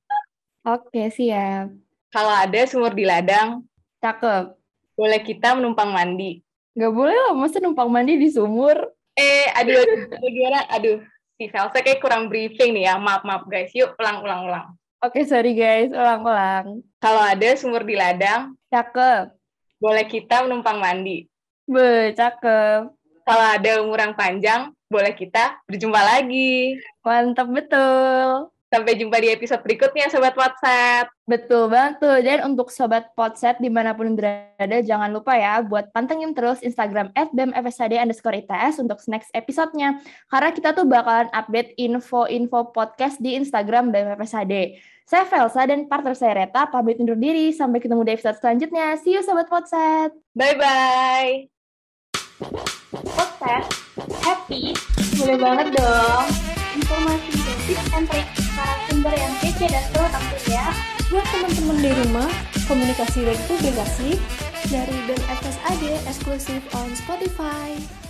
Oke, 0.65 1.13
siap. 1.13 1.69
Kalau 2.09 2.33
ada 2.33 2.61
sumur 2.65 2.97
di 2.97 3.05
ladang. 3.05 3.61
Cakep 4.01 4.62
boleh 4.93 5.19
kita 5.21 5.57
menumpang 5.57 5.89
mandi. 5.89 6.41
Gak 6.73 6.89
boleh 6.89 7.13
lah, 7.13 7.33
masa 7.37 7.61
numpang 7.61 7.89
mandi 7.89 8.17
di 8.17 8.33
sumur? 8.33 8.89
Eh, 9.13 9.45
aduh, 9.53 9.77
aduh, 9.77 10.29
gimana? 10.33 10.65
Aduh, 10.73 10.97
si 11.37 11.45
Velsa 11.45 11.85
kayak 11.85 12.01
kurang 12.01 12.33
briefing 12.33 12.73
nih 12.73 12.89
ya. 12.89 12.97
Maaf, 12.97 13.21
maaf 13.21 13.45
guys. 13.45 13.69
Yuk, 13.77 13.93
ulang, 14.01 14.25
ulang, 14.25 14.41
ulang. 14.49 14.67
Oke, 15.05 15.21
sorry 15.27 15.53
guys. 15.53 15.93
Ulang, 15.93 16.25
ulang. 16.25 16.81
Kalau 16.97 17.21
ada 17.21 17.49
sumur 17.53 17.85
di 17.85 17.93
ladang. 17.93 18.57
Cakep. 18.73 19.37
Boleh 19.77 20.05
kita 20.09 20.47
menumpang 20.47 20.81
mandi. 20.81 21.29
Be, 21.69 22.09
cakep. 22.17 22.89
Kalau 23.23 23.45
ada 23.53 23.71
umur 23.85 23.99
yang 24.01 24.15
panjang, 24.17 24.73
boleh 24.89 25.13
kita 25.13 25.61
berjumpa 25.69 26.01
lagi. 26.01 26.79
Mantap 27.05 27.47
betul. 27.53 28.52
Sampai 28.73 28.97
jumpa 28.97 29.21
di 29.21 29.29
episode 29.29 29.61
berikutnya, 29.61 30.09
Sobat 30.09 30.33
WhatsApp. 30.33 31.13
Betul 31.29 31.69
banget 31.69 32.01
tuh. 32.01 32.17
Dan 32.25 32.41
untuk 32.41 32.73
Sobat 32.73 33.13
Potset 33.13 33.61
di 33.61 33.69
mana 33.69 33.93
pun 33.93 34.17
berada, 34.17 34.81
jangan 34.81 35.13
lupa 35.13 35.37
ya 35.37 35.61
buat 35.61 35.93
pantengin 35.93 36.33
terus 36.33 36.57
Instagram 36.65 37.13
at 37.13 37.29
BEMFSAD 37.37 38.01
underscore 38.01 38.33
ITS 38.41 38.81
untuk 38.81 38.97
next 39.05 39.29
episode-nya. 39.37 40.01
Karena 40.25 40.49
kita 40.49 40.73
tuh 40.73 40.89
bakalan 40.89 41.29
update 41.37 41.77
info-info 41.77 42.73
podcast 42.73 43.21
di 43.21 43.37
Instagram 43.37 43.93
BEMFSAD. 43.93 44.81
Saya 45.05 45.29
Velsa 45.29 45.69
dan 45.69 45.85
partner 45.85 46.17
saya 46.17 46.33
Reta, 46.41 46.65
pamit 46.65 46.97
undur 46.97 47.13
diri. 47.13 47.53
Sampai 47.53 47.77
ketemu 47.77 48.01
di 48.01 48.17
episode 48.17 48.41
selanjutnya. 48.41 48.97
See 48.97 49.13
you 49.13 49.21
Sobat 49.21 49.53
Potset. 49.53 50.17
Bye-bye. 50.33 51.45
Potset, 52.89 53.69
happy? 54.25 54.73
Boleh 55.21 55.37
banget 55.37 55.77
dong. 55.77 56.25
Informasi 56.73 57.42
tips 57.63 57.87
and 57.95 58.05
trik 58.11 58.27
narasumber 58.59 59.13
yang 59.15 59.33
kece 59.39 59.67
dan 59.71 59.83
seru 59.87 60.07
tentunya 60.11 60.65
buat 61.07 61.25
teman-teman 61.31 61.77
di 61.79 61.91
rumah 62.03 62.29
komunikasi 62.67 63.19
dan 63.23 63.39
publikasi 63.47 64.09
dari 64.67 64.97
BEM 65.07 65.21
eksklusif 66.07 66.61
on 66.75 66.91
Spotify. 66.91 68.02